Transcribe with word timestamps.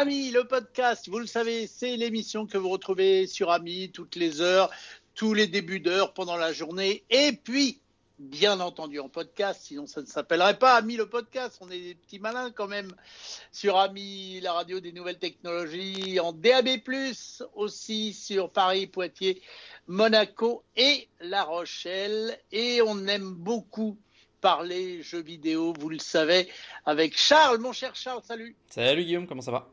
Ami, 0.00 0.30
le 0.30 0.44
podcast, 0.44 1.10
vous 1.10 1.18
le 1.18 1.26
savez, 1.26 1.66
c'est 1.66 1.94
l'émission 1.98 2.46
que 2.46 2.56
vous 2.56 2.70
retrouvez 2.70 3.26
sur 3.26 3.50
Ami 3.50 3.90
toutes 3.92 4.16
les 4.16 4.40
heures, 4.40 4.70
tous 5.14 5.34
les 5.34 5.46
débuts 5.46 5.80
d'heure 5.80 6.14
pendant 6.14 6.38
la 6.38 6.54
journée. 6.54 7.04
Et 7.10 7.32
puis, 7.32 7.82
bien 8.18 8.60
entendu 8.60 8.98
en 8.98 9.10
podcast, 9.10 9.60
sinon 9.62 9.86
ça 9.86 10.00
ne 10.00 10.06
s'appellerait 10.06 10.58
pas 10.58 10.76
Ami 10.76 10.96
le 10.96 11.06
podcast. 11.06 11.58
On 11.60 11.70
est 11.70 11.78
des 11.78 11.94
petits 11.94 12.18
malins 12.18 12.50
quand 12.50 12.66
même 12.66 12.90
sur 13.52 13.76
Ami, 13.76 14.40
la 14.40 14.54
radio 14.54 14.80
des 14.80 14.92
nouvelles 14.92 15.18
technologies, 15.18 16.18
en 16.18 16.32
DAB+, 16.32 16.80
aussi 17.54 18.14
sur 18.14 18.48
Paris, 18.48 18.86
Poitiers, 18.86 19.42
Monaco 19.86 20.62
et 20.78 21.08
La 21.20 21.44
Rochelle. 21.44 22.40
Et 22.52 22.80
on 22.80 23.06
aime 23.06 23.34
beaucoup 23.34 23.98
parler 24.40 25.02
jeux 25.02 25.20
vidéo, 25.20 25.74
vous 25.78 25.90
le 25.90 25.98
savez, 25.98 26.48
avec 26.86 27.18
Charles, 27.18 27.58
mon 27.58 27.74
cher 27.74 27.94
Charles, 27.94 28.22
salut. 28.26 28.56
Salut 28.70 29.04
Guillaume, 29.04 29.26
comment 29.26 29.42
ça 29.42 29.50
va? 29.50 29.68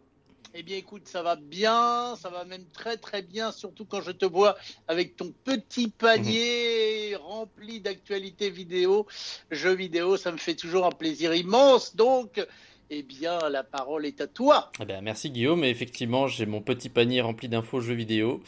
Eh 0.53 0.63
bien, 0.63 0.77
écoute, 0.77 1.07
ça 1.07 1.21
va 1.21 1.35
bien, 1.35 2.15
ça 2.15 2.29
va 2.29 2.45
même 2.45 2.65
très 2.73 2.97
très 2.97 3.21
bien, 3.21 3.51
surtout 3.51 3.85
quand 3.85 4.01
je 4.01 4.11
te 4.11 4.25
vois 4.25 4.55
avec 4.87 5.15
ton 5.15 5.33
petit 5.43 5.89
panier 5.89 7.15
rempli 7.15 7.81
d'actualités 7.81 8.49
vidéo, 8.49 9.05
jeux 9.51 9.75
vidéo, 9.75 10.17
ça 10.17 10.31
me 10.31 10.37
fait 10.37 10.55
toujours 10.55 10.85
un 10.85 10.91
plaisir 10.91 11.33
immense. 11.33 11.95
Donc, 11.95 12.45
eh 12.89 13.03
bien, 13.03 13.37
la 13.49 13.63
parole 13.63 14.05
est 14.05 14.21
à 14.21 14.27
toi. 14.27 14.71
Eh 14.81 14.85
bien, 14.85 15.01
merci 15.01 15.29
Guillaume. 15.29 15.65
effectivement, 15.65 16.27
j'ai 16.27 16.45
mon 16.45 16.61
petit 16.61 16.87
panier 16.87 17.19
rempli 17.19 17.49
d'infos 17.49 17.81
jeux 17.81 17.93
vidéo. 17.93 18.41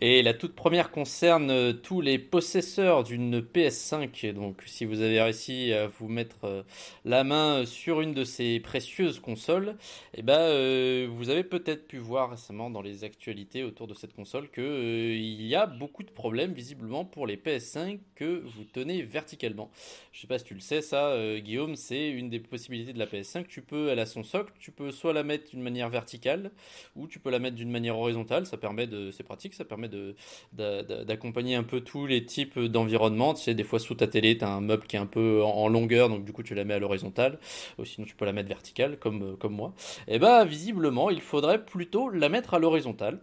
Et 0.00 0.22
la 0.22 0.34
toute 0.34 0.54
première 0.54 0.90
concerne 0.90 1.50
euh, 1.50 1.72
tous 1.72 2.02
les 2.02 2.18
possesseurs 2.18 3.04
d'une 3.04 3.40
PS5. 3.40 4.34
Donc, 4.34 4.62
si 4.66 4.84
vous 4.84 5.00
avez 5.00 5.22
réussi 5.22 5.72
à 5.72 5.86
vous 5.86 6.08
mettre 6.08 6.44
euh, 6.44 6.62
la 7.06 7.24
main 7.24 7.64
sur 7.64 8.02
une 8.02 8.12
de 8.12 8.24
ces 8.24 8.60
précieuses 8.60 9.18
consoles, 9.18 9.76
eh 10.12 10.20
ben, 10.20 10.40
euh, 10.40 11.08
vous 11.10 11.30
avez 11.30 11.42
peut-être 11.42 11.88
pu 11.88 11.96
voir 11.96 12.30
récemment 12.30 12.68
dans 12.68 12.82
les 12.82 13.02
actualités 13.02 13.64
autour 13.64 13.86
de 13.86 13.94
cette 13.94 14.12
console 14.12 14.50
qu'il 14.50 15.42
y 15.42 15.54
a 15.54 15.66
beaucoup 15.66 16.02
de 16.02 16.10
problèmes 16.10 16.52
visiblement 16.52 17.06
pour 17.06 17.26
les 17.26 17.38
PS5 17.38 18.00
que 18.14 18.42
vous 18.44 18.64
tenez 18.64 19.00
verticalement. 19.00 19.70
Je 20.12 20.20
sais 20.20 20.26
pas 20.26 20.38
si 20.38 20.44
tu 20.44 20.54
le 20.54 20.60
sais, 20.60 20.82
ça, 20.82 21.16
Guillaume, 21.38 21.76
c'est 21.76 22.10
une 22.10 22.28
des 22.28 22.40
possibilités 22.40 22.92
de 22.92 22.98
la 22.98 23.06
PS5. 23.06 23.46
Tu 23.46 23.62
peux 23.62 23.85
elle 23.88 23.98
a 23.98 24.06
son 24.06 24.22
socle, 24.22 24.52
tu 24.58 24.70
peux 24.70 24.90
soit 24.90 25.12
la 25.12 25.22
mettre 25.22 25.50
d'une 25.50 25.62
manière 25.62 25.88
verticale 25.88 26.50
ou 26.94 27.06
tu 27.06 27.18
peux 27.18 27.30
la 27.30 27.38
mettre 27.38 27.56
d'une 27.56 27.70
manière 27.70 27.98
horizontale. 27.98 28.46
Ça 28.46 28.56
permet 28.56 28.86
de, 28.86 29.10
c'est 29.10 29.22
pratique, 29.22 29.54
ça 29.54 29.64
permet 29.64 29.88
de, 29.88 30.14
d'accompagner 30.52 31.54
un 31.54 31.62
peu 31.62 31.80
tous 31.80 32.06
les 32.06 32.24
types 32.24 32.58
d'environnement. 32.58 33.34
Tu 33.34 33.42
sais, 33.42 33.54
des 33.54 33.64
fois 33.64 33.78
sous 33.78 33.94
ta 33.94 34.06
télé, 34.06 34.38
tu 34.38 34.44
as 34.44 34.50
un 34.50 34.60
meuble 34.60 34.86
qui 34.86 34.96
est 34.96 35.00
un 35.00 35.06
peu 35.06 35.42
en, 35.42 35.68
longueur, 35.68 36.08
donc 36.08 36.24
du 36.24 36.32
coup 36.32 36.42
tu 36.42 36.54
la 36.54 36.64
mets 36.64 36.74
à 36.74 36.78
l'horizontale, 36.78 37.38
ou 37.78 37.84
sinon 37.84 38.06
tu 38.06 38.14
peux 38.14 38.24
la 38.24 38.32
mettre 38.32 38.48
verticale 38.48 38.98
comme, 38.98 39.36
comme 39.36 39.54
moi. 39.54 39.74
Et 40.08 40.16
eh 40.16 40.18
bah 40.18 40.44
visiblement, 40.44 41.10
il 41.10 41.20
faudrait 41.20 41.64
plutôt 41.64 42.08
la 42.08 42.28
mettre 42.28 42.54
à 42.54 42.58
l'horizontale. 42.58 43.20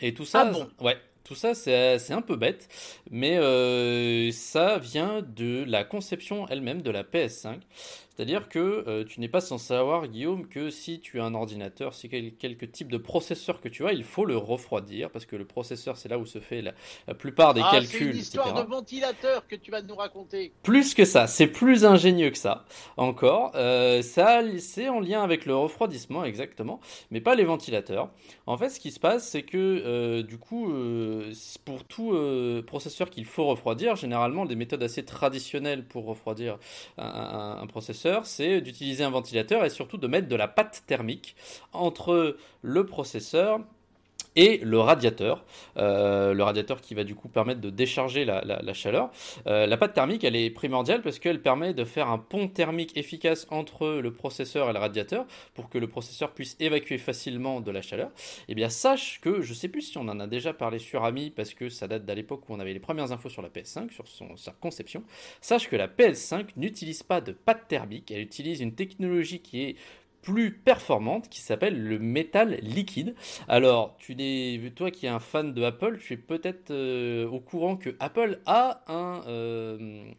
Et 0.00 0.14
tout 0.14 0.24
ça, 0.24 0.46
ah 0.46 0.52
bon? 0.52 0.68
ouais, 0.80 0.96
tout 1.30 1.36
ça, 1.36 1.54
c'est 1.54 2.12
un 2.12 2.22
peu 2.22 2.34
bête, 2.34 2.68
mais 3.08 3.38
euh, 3.38 4.32
ça 4.32 4.78
vient 4.78 5.22
de 5.22 5.64
la 5.64 5.84
conception 5.84 6.48
elle-même 6.48 6.82
de 6.82 6.90
la 6.90 7.04
PS5. 7.04 7.60
C'est-à-dire 8.20 8.50
que 8.50 8.84
euh, 8.86 9.02
tu 9.02 9.18
n'es 9.18 9.28
pas 9.28 9.40
sans 9.40 9.56
savoir, 9.56 10.06
Guillaume, 10.06 10.46
que 10.46 10.68
si 10.68 11.00
tu 11.00 11.20
as 11.20 11.24
un 11.24 11.32
ordinateur, 11.32 11.94
si 11.94 12.10
quel, 12.10 12.34
quelque 12.34 12.66
type 12.66 12.92
de 12.92 12.98
processeur 12.98 13.62
que 13.62 13.68
tu 13.70 13.86
as, 13.86 13.94
il 13.94 14.04
faut 14.04 14.26
le 14.26 14.36
refroidir, 14.36 15.08
parce 15.08 15.24
que 15.24 15.36
le 15.36 15.46
processeur, 15.46 15.96
c'est 15.96 16.10
là 16.10 16.18
où 16.18 16.26
se 16.26 16.38
fait 16.38 16.60
la, 16.60 17.14
plupart 17.14 17.54
des 17.54 17.62
ah, 17.64 17.70
calculs. 17.70 17.98
C'est 17.98 18.10
une 18.10 18.16
histoire 18.18 18.52
de 18.52 18.68
ventilateur 18.68 19.46
que 19.48 19.56
tu 19.56 19.70
vas 19.70 19.80
nous 19.80 19.94
raconter. 19.94 20.52
Plus 20.62 20.92
que 20.92 21.06
ça, 21.06 21.26
c'est 21.26 21.46
plus 21.46 21.86
ingénieux 21.86 22.28
que 22.28 22.36
ça, 22.36 22.66
encore. 22.98 23.52
Euh, 23.54 24.02
ça, 24.02 24.42
c'est 24.58 24.90
en 24.90 25.00
lien 25.00 25.22
avec 25.22 25.46
le 25.46 25.56
refroidissement, 25.56 26.22
exactement, 26.22 26.78
mais 27.10 27.22
pas 27.22 27.34
les 27.34 27.44
ventilateurs. 27.44 28.10
En 28.44 28.58
fait, 28.58 28.68
ce 28.68 28.80
qui 28.80 28.90
se 28.90 29.00
passe, 29.00 29.30
c'est 29.30 29.44
que, 29.44 29.56
euh, 29.56 30.22
du 30.22 30.36
coup, 30.36 30.70
pour 31.64 31.84
tout 31.84 32.14
processeur 32.66 33.08
qu'il 33.08 33.24
faut 33.24 33.46
refroidir, 33.46 33.96
généralement, 33.96 34.44
des 34.44 34.56
méthodes 34.56 34.82
assez 34.82 35.06
traditionnelles 35.06 35.86
pour 35.86 36.04
refroidir 36.04 36.58
un 36.98 37.66
processeur, 37.66 38.09
c'est 38.24 38.60
d'utiliser 38.60 39.04
un 39.04 39.10
ventilateur 39.10 39.64
et 39.64 39.70
surtout 39.70 39.96
de 39.96 40.06
mettre 40.06 40.28
de 40.28 40.36
la 40.36 40.48
pâte 40.48 40.82
thermique 40.86 41.36
entre 41.72 42.36
le 42.62 42.86
processeur 42.86 43.60
et 44.36 44.58
le 44.58 44.78
radiateur, 44.78 45.44
euh, 45.76 46.32
le 46.32 46.42
radiateur 46.42 46.80
qui 46.80 46.94
va 46.94 47.04
du 47.04 47.14
coup 47.14 47.28
permettre 47.28 47.60
de 47.60 47.70
décharger 47.70 48.24
la, 48.24 48.72
chaleur. 48.74 49.10
Euh, 49.46 49.66
la 49.66 49.76
pâte 49.76 49.94
thermique, 49.94 50.24
elle 50.24 50.36
est 50.36 50.50
primordiale 50.50 51.02
parce 51.02 51.18
qu'elle 51.18 51.42
permet 51.42 51.74
de 51.74 51.84
faire 51.84 52.08
un 52.08 52.18
pont 52.18 52.48
thermique 52.48 52.96
efficace 52.96 53.46
entre 53.50 53.88
le 53.88 54.12
processeur 54.12 54.70
et 54.70 54.72
le 54.72 54.78
radiateur 54.78 55.26
pour 55.54 55.68
que 55.68 55.78
le 55.78 55.88
processeur 55.88 56.32
puisse 56.32 56.56
évacuer 56.60 56.98
facilement 56.98 57.60
de 57.60 57.70
la 57.70 57.82
chaleur. 57.82 58.08
Et 58.08 58.52
eh 58.52 58.54
bien 58.54 58.68
sache 58.68 59.20
que, 59.20 59.42
je 59.42 59.54
sais 59.54 59.68
plus 59.68 59.82
si 59.82 59.98
on 59.98 60.02
en 60.08 60.20
a 60.20 60.26
déjà 60.26 60.52
parlé 60.52 60.78
sur 60.78 61.04
Ami 61.04 61.30
parce 61.30 61.54
que 61.54 61.68
ça 61.68 61.88
date 61.88 62.04
d'à 62.04 62.14
l'époque 62.14 62.48
où 62.48 62.54
on 62.54 62.60
avait 62.60 62.72
les 62.72 62.80
premières 62.80 63.12
infos 63.12 63.28
sur 63.28 63.42
la 63.42 63.48
PS5, 63.48 63.90
sur 63.90 64.06
son, 64.06 64.36
sa 64.36 64.52
conception, 64.52 65.02
sache 65.40 65.68
que 65.68 65.76
la 65.76 65.88
PS5 65.88 66.46
n'utilise 66.56 67.02
pas 67.02 67.20
de 67.20 67.32
pâte 67.32 67.68
thermique, 67.68 68.10
elle 68.10 68.20
utilise 68.20 68.60
une 68.60 68.74
technologie 68.74 69.40
qui 69.40 69.62
est 69.62 69.76
plus 70.22 70.52
performante 70.52 71.28
qui 71.28 71.40
s'appelle 71.40 71.82
le 71.82 71.98
métal 71.98 72.58
liquide. 72.62 73.14
Alors, 73.48 73.96
tu 73.98 74.14
es, 74.18 74.70
toi 74.74 74.90
qui 74.90 75.06
es 75.06 75.08
un 75.08 75.20
fan 75.20 75.52
de 75.52 75.62
Apple, 75.62 75.98
tu 75.98 76.14
es 76.14 76.16
peut-être 76.16 76.70
euh, 76.70 77.26
au 77.28 77.40
courant 77.40 77.76
que 77.76 77.96
Apple 78.00 78.40
a 78.46 78.82
un, 78.88 79.22
euh, 79.26 80.10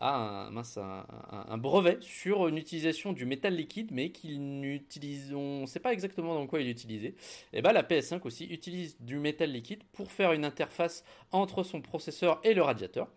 a 0.00 0.48
un, 0.50 1.58
brevet 1.58 1.98
sur 2.00 2.48
une 2.48 2.58
utilisation 2.58 3.12
du 3.12 3.24
métal 3.26 3.54
liquide, 3.54 3.90
mais 3.92 4.10
qu'ils 4.10 4.40
n'utilisent, 4.60 5.32
on 5.34 5.62
ne 5.62 5.66
sait 5.66 5.80
pas 5.80 5.92
exactement 5.92 6.34
dans 6.34 6.46
quoi 6.46 6.60
il 6.60 6.68
est 6.68 6.72
utilisé. 6.72 7.08
Et 7.08 7.14
eh 7.54 7.62
ben 7.62 7.72
la 7.72 7.82
PS5 7.82 8.20
aussi 8.24 8.44
utilise 8.46 8.96
du 9.00 9.18
métal 9.18 9.50
liquide 9.50 9.82
pour 9.92 10.10
faire 10.10 10.32
une 10.32 10.44
interface 10.44 11.04
entre 11.32 11.62
son 11.62 11.80
processeur 11.80 12.40
et 12.44 12.54
le 12.54 12.62
radiateur. 12.62 13.08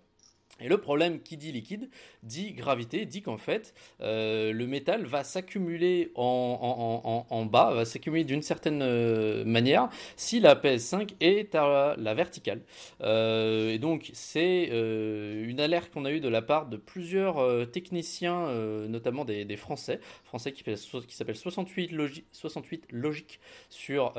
Et 0.60 0.70
le 0.70 0.80
problème 0.80 1.22
qui 1.22 1.38
dit 1.38 1.52
liquide 1.52 1.90
dit 2.24 2.54
gravité, 2.54 3.06
dit 3.06 3.22
qu'en 3.22 3.38
fait 3.38 3.76
euh, 4.02 4.52
le 4.52 4.66
métal 4.66 5.06
va 5.06 5.24
s'accumuler 5.24 6.12
en, 6.16 7.48
bas, 7.50 7.74
va 7.74 7.86
s'accumuler 7.86 8.24
d'une 8.24 8.42
certaine 8.42 8.82
euh, 8.82 9.46
manière 9.46 9.90
si 10.16 10.40
la 10.40 10.56
PS5 10.56 11.14
est 11.20 11.54
à 11.54 11.96
la, 11.98 12.14
verticale. 12.16 12.62
Euh, 13.02 13.72
et 13.72 13.78
donc 13.78 14.10
c'est 14.14 14.66
une 14.68 15.60
alerte 15.60 15.92
qu'on 15.92 16.06
a 16.06 16.12
eue 16.12 16.20
de 16.20 16.30
la 16.30 16.42
part 16.42 16.68
de 16.68 16.78
plusieurs 16.78 17.70
techniciens, 17.72 18.52
notamment 18.88 19.26
des, 19.26 19.58
Français, 19.58 20.00
Français 20.24 20.52
qui, 20.52 20.64
qui 20.64 21.16
s'appellent 21.16 21.36
68, 21.36 21.92
Logi 21.92 22.24
68 22.32 22.86
Logique 22.92 23.40
sur 23.70 24.14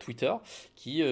Twitter, 0.00 0.32
qui, 0.76 1.02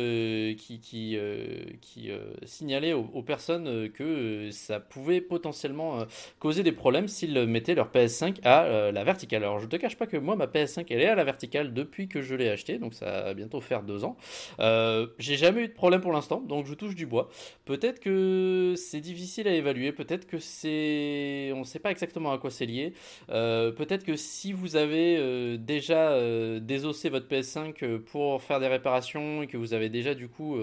signalaient 2.44 2.92
aux, 2.94 3.08
aux 3.12 3.22
personnes 3.22 3.90
que 3.90 4.50
ça 4.62 4.80
pouvait 4.80 5.20
potentiellement 5.20 6.00
euh, 6.00 6.04
causer 6.38 6.62
des 6.62 6.72
problèmes 6.72 7.08
s'ils 7.08 7.46
mettaient 7.46 7.74
leur 7.74 7.90
PS5 7.90 8.36
à 8.44 8.64
euh, 8.64 8.92
la 8.92 9.04
verticale. 9.04 9.42
Alors 9.42 9.58
je 9.58 9.66
te 9.66 9.76
cache 9.76 9.96
pas 9.96 10.06
que 10.06 10.16
moi 10.16 10.36
ma 10.36 10.46
PS5 10.46 10.86
elle 10.90 11.00
est 11.00 11.08
à 11.08 11.14
la 11.14 11.24
verticale 11.24 11.74
depuis 11.74 12.08
que 12.08 12.22
je 12.22 12.34
l'ai 12.34 12.48
acheté, 12.48 12.78
donc 12.78 12.94
ça 12.94 13.22
va 13.22 13.34
bientôt 13.34 13.60
faire 13.60 13.82
deux 13.82 14.04
ans. 14.04 14.16
Euh, 14.60 15.08
j'ai 15.18 15.36
jamais 15.36 15.62
eu 15.62 15.68
de 15.68 15.72
problème 15.72 16.00
pour 16.00 16.12
l'instant, 16.12 16.40
donc 16.40 16.66
je 16.66 16.74
touche 16.74 16.94
du 16.94 17.06
bois. 17.06 17.28
Peut-être 17.64 18.00
que 18.00 18.74
c'est 18.76 19.00
difficile 19.00 19.48
à 19.48 19.54
évaluer, 19.54 19.92
peut-être 19.92 20.26
que 20.26 20.38
c'est, 20.38 21.50
on 21.54 21.60
ne 21.60 21.64
sait 21.64 21.80
pas 21.80 21.90
exactement 21.90 22.32
à 22.32 22.38
quoi 22.38 22.50
c'est 22.50 22.66
lié. 22.66 22.92
peut-être 23.28 24.04
que 24.04 24.16
si 24.16 24.52
vous 24.52 24.76
avez 24.76 25.58
déjà 25.58 26.18
désossé 26.60 27.08
votre 27.08 27.26
PS5 27.26 27.98
pour 27.98 28.42
faire 28.42 28.60
des 28.60 28.68
réparations 28.68 29.42
et 29.42 29.46
que 29.46 29.56
vous 29.56 29.74
avez 29.74 29.88
déjà 29.88 30.14
du 30.14 30.28
coup 30.28 30.56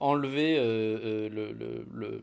enlevé 0.00 0.56
le, 0.56 1.28
le, 1.52 2.20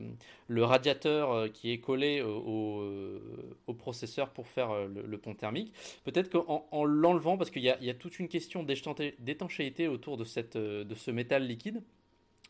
le 0.47 0.63
radiateur 0.63 1.14
euh, 1.15 1.49
qui 1.49 1.71
est 1.71 1.79
collé 1.79 2.21
au, 2.21 2.81
euh, 2.81 3.19
au, 3.67 3.73
processeur 3.73 4.29
pour 4.29 4.47
faire 4.47 4.71
euh, 4.71 4.87
le, 4.87 5.17
pont 5.17 5.33
thermique. 5.33 5.73
Peut-être 6.03 6.29
qu'en 6.29 6.67
en, 6.71 6.85
l'enlevant, 6.85 7.37
parce 7.37 7.49
qu'il 7.49 7.63
y, 7.63 7.69
a 7.69 7.93
toute 7.93 8.19
une 8.19 8.27
question 8.27 8.63
d'étanchéité 8.63 9.87
autour 9.87 10.17
de, 10.17 10.23
ce 10.23 11.11
métal 11.11 11.47
liquide, 11.47 11.81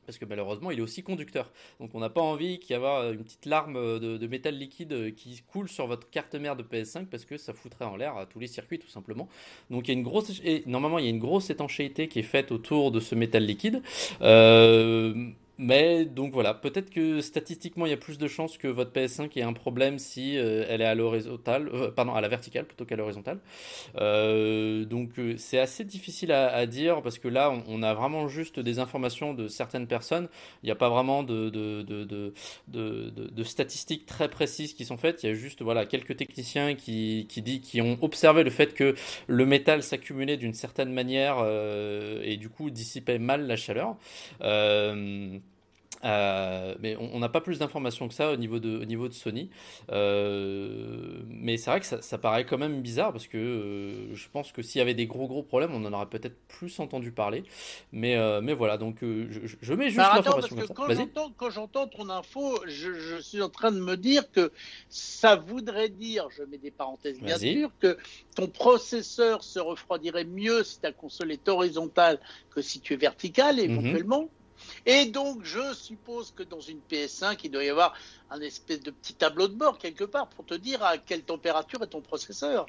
parce 0.05 0.17
que 0.17 0.25
malheureusement 0.25 0.71
il 0.71 0.79
est 0.79 0.81
aussi 0.81 1.03
conducteur. 1.03 1.51
Donc 1.79 1.95
on 1.95 1.99
n'a 1.99 2.09
pas 2.09 2.21
envie 2.21 2.59
qu'il 2.59 2.75
y 2.75 2.79
ait 2.79 3.13
une 3.13 3.23
petite 3.23 3.45
larme 3.45 3.99
de, 3.99 4.27
métal 4.27 4.55
liquide 4.55 5.15
qui 5.15 5.41
coule 5.47 5.67
sur 5.67 5.87
votre 5.87 6.09
carte 6.09 6.35
mère 6.35 6.55
de 6.55 6.63
PS5 6.63 7.07
parce 7.07 7.25
que 7.25 7.37
ça 7.37 7.53
foutrait 7.53 7.85
en 7.85 7.95
l'air 7.95 8.27
tous 8.29 8.39
les 8.39 8.47
circuits 8.47 8.79
tout 8.79 8.89
simplement. 8.89 9.27
Donc 9.69 9.87
il 9.87 9.91
y 9.91 9.95
a 9.95 9.97
une 9.97 10.03
grosse, 10.03 10.41
et 10.43 10.63
normalement 10.67 10.99
il 10.99 11.05
y 11.05 11.07
a 11.07 11.11
une 11.11 11.19
grosse 11.19 11.49
étanchéité 11.49 12.07
qui 12.07 12.19
est 12.19 12.23
faite 12.23 12.51
autour 12.51 12.91
de 12.91 12.99
ce 12.99 13.15
métal 13.15 13.45
liquide. 13.45 13.81
Euh, 14.21 15.31
Mais 15.57 16.03
donc 16.03 16.33
voilà, 16.33 16.53
peut-être 16.53 16.89
que 16.89 17.21
statistiquement 17.21 17.85
il 17.85 17.89
y 17.89 17.93
a 17.93 17.97
plus 17.97 18.17
de 18.17 18.27
chances 18.27 18.57
que 18.57 18.67
votre 18.67 18.91
PS5 18.91 19.39
ait 19.39 19.41
un 19.41 19.53
problème 19.53 19.99
si 19.99 20.37
euh, 20.37 20.65
elle 20.67 20.81
est 20.81 20.85
à 20.85 20.95
l'horizontale, 20.95 21.69
euh, 21.73 21.91
pardon, 21.91 22.13
à 22.13 22.19
la 22.19 22.27
verticale 22.27 22.65
plutôt 22.65 22.83
qu'à 22.83 22.97
l'horizontale. 22.97 23.39
Euh, 23.95 24.83
donc 24.83 25.11
c'est 25.37 25.59
assez 25.59 25.85
difficile 25.85 26.31
à, 26.33 26.65
dire 26.65 27.01
parce 27.01 27.19
que 27.19 27.27
là 27.27 27.53
on, 27.67 27.83
a 27.83 27.93
vraiment 27.93 28.27
juste 28.27 28.59
des 28.59 28.79
informations 28.79 29.33
de 29.33 29.47
certaines 29.47 29.87
personnes. 29.87 30.27
Il 30.63 30.65
n'y 30.65 30.71
a 30.71 30.75
pas 30.75 30.89
vraiment 30.89 31.23
de 31.23 32.33
statistiques 33.43 34.05
très 34.05 34.29
précises 34.29 34.73
qui 34.73 34.83
sont 34.83 34.97
faites. 34.97 35.23
Il 35.23 35.27
y 35.27 35.31
a 35.31 35.35
juste 35.35 35.61
voilà 35.61 35.85
quelques 35.85 36.17
techniciens 36.17 36.75
qui, 36.75 37.27
ont 37.81 37.97
observé 38.01 38.43
le 38.43 38.49
fait 38.49 38.73
que 38.73 38.95
le 39.27 39.45
métal 39.45 39.83
s'accumulait 39.83 40.37
d'une 40.37 40.53
certaine 40.53 40.91
manière 40.91 41.37
et 42.23 42.37
du 42.37 42.49
coup 42.49 42.69
dissipait 42.69 43.19
mal 43.19 43.47
la 43.47 43.55
chaleur. 43.55 43.95
Mais 46.05 46.95
on 46.99 47.19
n'a 47.19 47.29
pas 47.29 47.41
plus 47.41 47.59
d'informations 47.59 48.07
que 48.07 48.13
ça 48.13 48.31
au 48.31 48.35
niveau 48.35 48.59
de, 48.59 48.79
au 48.81 48.85
niveau 48.85 49.07
de 49.07 49.13
Sony. 49.13 49.49
Euh, 49.91 51.21
mais 51.27 51.57
c'est 51.57 51.69
vrai 51.69 51.79
que 51.79 51.85
ça, 51.85 52.01
ça, 52.01 52.17
paraît 52.17 52.45
quand 52.45 52.57
même 52.57 52.81
bizarre 52.81 53.11
parce 53.11 53.27
que 53.27 53.37
euh, 53.37 54.15
je 54.15 54.27
pense 54.31 54.51
que 54.51 54.61
s'il 54.61 54.79
y 54.79 54.81
avait 54.81 54.93
des 54.93 55.07
gros 55.07 55.27
gros 55.27 55.43
problèmes, 55.43 55.73
on 55.73 55.83
en 55.85 55.93
aurait 55.93 56.05
peut-être 56.05 56.37
plus 56.47 56.79
entendu 56.79 57.11
parler. 57.11 57.43
Mais, 57.91 58.15
mais 58.41 58.53
voilà, 58.53 58.77
donc 58.77 58.97
je, 59.01 59.55
je, 59.61 59.73
mets 59.73 59.89
juste 59.89 59.97
l'information 59.97 60.55
Quand 61.37 61.49
j'entends 61.49 61.87
ton 61.87 62.09
info, 62.09 62.59
je, 62.67 62.93
je, 62.93 63.21
suis 63.21 63.41
en 63.41 63.49
train 63.49 63.71
de 63.71 63.79
me 63.79 63.97
dire 63.97 64.31
que 64.31 64.51
ça 64.89 65.35
voudrait 65.35 65.89
dire, 65.89 66.27
je 66.35 66.43
mets 66.43 66.57
des 66.57 66.71
parenthèses 66.71 67.19
bien 67.19 67.37
sûr, 67.37 67.71
que 67.79 67.97
ton 68.35 68.47
processeur 68.47 69.43
se 69.43 69.59
refroidirait 69.59 70.25
mieux 70.25 70.63
si 70.63 70.79
ta 70.79 70.91
console 70.91 71.31
est 71.31 71.47
horizontale 71.47 72.19
que 72.53 72.61
si 72.61 72.79
tu 72.79 72.93
es 72.93 72.97
vertical 72.97 73.55
mhm. 73.55 73.63
éventuellement. 73.63 74.29
Et 74.85 75.05
donc, 75.05 75.43
je 75.43 75.73
suppose 75.73 76.31
que 76.31 76.43
dans 76.43 76.59
une 76.59 76.79
PS5, 76.89 77.39
il 77.43 77.51
doit 77.51 77.63
y 77.63 77.69
avoir 77.69 77.93
un 78.29 78.39
espèce 78.41 78.81
de 78.81 78.91
petit 78.91 79.15
tableau 79.15 79.47
de 79.47 79.53
bord 79.53 79.79
quelque 79.79 80.03
part 80.03 80.27
pour 80.27 80.45
te 80.45 80.53
dire 80.53 80.83
à 80.83 80.97
quelle 80.97 81.23
température 81.23 81.81
est 81.81 81.87
ton 81.87 82.01
processeur. 82.01 82.67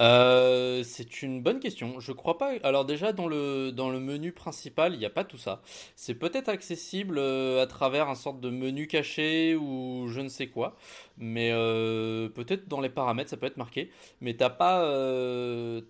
Euh, 0.00 0.82
c'est 0.84 1.22
une 1.22 1.42
bonne 1.42 1.60
question. 1.60 2.00
Je 2.00 2.12
crois 2.12 2.36
pas. 2.38 2.52
Alors 2.62 2.84
déjà 2.84 3.12
dans 3.12 3.26
le 3.26 3.72
dans 3.72 3.90
le 3.90 4.00
menu 4.00 4.32
principal, 4.32 4.92
il 4.94 4.98
n'y 4.98 5.06
a 5.06 5.10
pas 5.10 5.24
tout 5.24 5.38
ça. 5.38 5.62
C'est 5.94 6.14
peut-être 6.14 6.48
accessible 6.48 7.18
euh, 7.18 7.62
à 7.62 7.66
travers 7.66 8.08
un 8.08 8.14
sorte 8.14 8.40
de 8.40 8.50
menu 8.50 8.86
caché 8.86 9.54
ou 9.54 10.06
je 10.08 10.20
ne 10.20 10.28
sais 10.28 10.48
quoi. 10.48 10.76
Mais 11.18 11.50
euh, 11.50 12.28
peut-être 12.28 12.68
dans 12.68 12.80
les 12.80 12.90
paramètres, 12.90 13.30
ça 13.30 13.38
peut 13.38 13.46
être 13.46 13.56
marqué. 13.56 13.90
Mais 14.20 14.34
t'as 14.34 14.50
pas, 14.50 14.82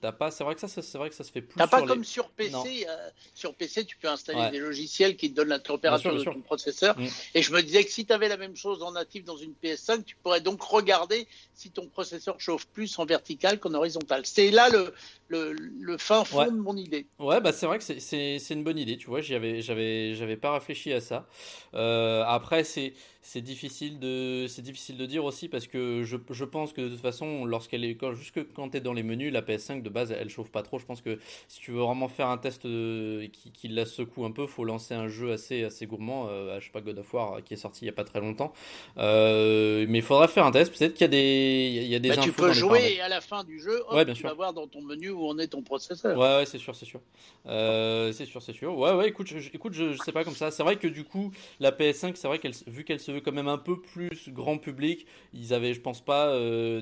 t'as 0.00 0.12
pas. 0.12 0.30
C'est 0.30 0.44
vrai 0.44 0.54
que 0.54 0.60
ça, 0.60 0.68
c'est 0.68 0.98
vrai 0.98 1.08
que 1.08 1.16
ça 1.16 1.24
se 1.24 1.32
fait 1.32 1.42
plus. 1.42 1.58
T'as 1.58 1.66
pas 1.66 1.82
comme 1.82 2.04
sur 2.04 2.28
PC. 2.30 2.86
sur 3.34 3.54
PC, 3.54 3.84
tu 3.84 3.96
peux 3.96 4.08
installer 4.08 4.50
des 4.50 4.60
logiciels 4.60 5.16
qui 5.16 5.30
te 5.30 5.36
donnent 5.36 5.48
la 5.48 5.58
température 5.58 6.14
de 6.14 6.22
ton 6.22 6.40
processeur. 6.40 6.98
Mm. 6.98 7.06
Et 7.34 7.42
je 7.42 7.52
me 7.52 7.60
disais 7.60 7.84
que 7.84 7.90
si 7.90 8.06
tu 8.06 8.12
avais 8.12 8.28
la 8.28 8.36
même 8.36 8.54
chose 8.54 8.82
en 8.82 8.92
natif 8.92 9.24
dans 9.24 9.36
une 9.36 9.54
PS5, 9.62 10.04
tu 10.04 10.14
pourrais 10.16 10.40
donc 10.40 10.62
regarder 10.62 11.26
si 11.54 11.70
ton 11.70 11.88
processeur 11.88 12.40
chauffe 12.40 12.66
plus 12.68 12.98
en 12.98 13.04
vertical 13.04 13.58
qu'en 13.58 13.74
horizontal. 13.74 13.95
C'est 14.24 14.50
là 14.50 14.68
le, 14.68 14.92
le, 15.28 15.98
fin 15.98 16.24
fond 16.24 16.46
de 16.46 16.50
mon 16.50 16.76
idée. 16.76 17.06
Ouais, 17.18 17.40
bah 17.40 17.52
c'est 17.52 17.66
vrai 17.66 17.78
que 17.78 17.84
c'est 17.84 18.50
une 18.50 18.64
bonne 18.64 18.78
idée, 18.78 18.96
tu 18.96 19.08
vois, 19.08 19.20
j'avais 19.20 19.62
j'avais 19.62 20.36
pas 20.36 20.52
réfléchi 20.52 20.92
à 20.92 21.00
ça. 21.00 21.26
Euh, 21.74 22.22
après, 22.26 22.64
c'est 22.64 22.94
c'est 23.26 23.40
difficile 23.40 23.98
de 23.98 24.46
c'est 24.48 24.62
difficile 24.62 24.96
de 24.96 25.04
dire 25.04 25.24
aussi 25.24 25.48
parce 25.48 25.66
que 25.66 26.04
je, 26.04 26.16
je 26.30 26.44
pense 26.44 26.72
que 26.72 26.80
de 26.80 26.90
toute 26.90 27.00
façon 27.00 27.44
lorsqu'elle 27.44 27.84
est 27.84 27.96
quand, 27.96 28.12
jusque 28.12 28.40
quand 28.52 28.68
tu 28.68 28.76
es 28.76 28.80
dans 28.80 28.92
les 28.92 29.02
menus 29.02 29.32
la 29.32 29.42
PS5 29.42 29.82
de 29.82 29.88
base 29.88 30.12
elle 30.12 30.30
chauffe 30.30 30.52
pas 30.52 30.62
trop. 30.62 30.78
Je 30.78 30.86
pense 30.86 31.02
que 31.02 31.18
si 31.48 31.58
tu 31.58 31.72
veux 31.72 31.80
vraiment 31.80 32.06
faire 32.06 32.28
un 32.28 32.38
test 32.38 32.66
euh, 32.66 33.26
qui, 33.32 33.50
qui, 33.50 33.66
la 33.66 33.84
secoue 33.84 34.24
un 34.24 34.30
peu 34.30 34.46
faut 34.46 34.62
lancer 34.62 34.94
un 34.94 35.08
jeu 35.08 35.32
assez 35.32 35.64
assez 35.64 35.86
gourmand 35.86 36.28
euh, 36.28 36.60
je 36.60 36.66
sais 36.66 36.70
pas 36.70 36.80
God 36.80 37.00
of 37.00 37.12
War 37.12 37.42
qui 37.42 37.54
est 37.54 37.56
sorti 37.56 37.84
il 37.84 37.86
y 37.86 37.88
a 37.88 37.92
pas 37.92 38.04
très 38.04 38.20
longtemps. 38.20 38.52
Euh, 38.96 39.86
mais 39.88 39.98
il 39.98 40.04
faudra 40.04 40.28
faire 40.28 40.46
un 40.46 40.52
test. 40.52 40.72
Peut-être 40.78 40.94
qu'il 40.94 41.02
y 41.02 41.04
a 41.04 41.08
des 41.08 41.80
il 41.82 41.88
y 41.88 41.96
a 41.96 41.98
des 41.98 42.10
bah, 42.10 42.16
tu 42.22 42.30
peux 42.30 42.52
jouer 42.52 42.94
et 42.94 43.00
à 43.00 43.08
la 43.08 43.20
fin 43.20 43.42
du 43.42 43.58
jeu 43.58 43.82
ouais, 43.92 44.04
bien 44.04 44.14
tu 44.14 44.20
sûr. 44.20 44.28
vas 44.28 44.36
voir 44.36 44.52
dans 44.52 44.68
ton 44.68 44.82
menu 44.82 45.10
où 45.10 45.26
en 45.26 45.36
est 45.40 45.48
ton 45.48 45.62
processeur. 45.62 46.16
Ouais, 46.16 46.38
ouais 46.38 46.46
c'est 46.46 46.58
sûr 46.58 46.76
c'est 46.76 46.86
sûr. 46.86 47.00
Euh, 47.46 48.12
c'est 48.12 48.26
sûr 48.26 48.40
c'est 48.40 48.52
sûr. 48.52 48.78
Ouais 48.78 48.92
ouais 48.92 49.08
écoute 49.08 49.26
je, 49.26 49.48
écoute 49.52 49.72
je, 49.72 49.94
je 49.94 49.98
sais 49.98 50.12
pas 50.12 50.22
comme 50.22 50.36
ça. 50.36 50.52
C'est 50.52 50.62
vrai 50.62 50.76
que 50.76 50.86
du 50.86 51.02
coup 51.02 51.32
la 51.58 51.72
PS5 51.72 52.12
c'est 52.14 52.28
vrai 52.28 52.38
qu'elle 52.38 52.54
vu 52.68 52.84
qu'elle 52.84 53.00
se 53.00 53.15
quand 53.20 53.32
même 53.32 53.48
un 53.48 53.58
peu 53.58 53.80
plus 53.80 54.28
grand 54.28 54.58
public. 54.58 55.06
Ils 55.32 55.54
avaient, 55.54 55.74
je 55.74 55.80
pense 55.80 56.04
pas, 56.04 56.28
euh, 56.28 56.80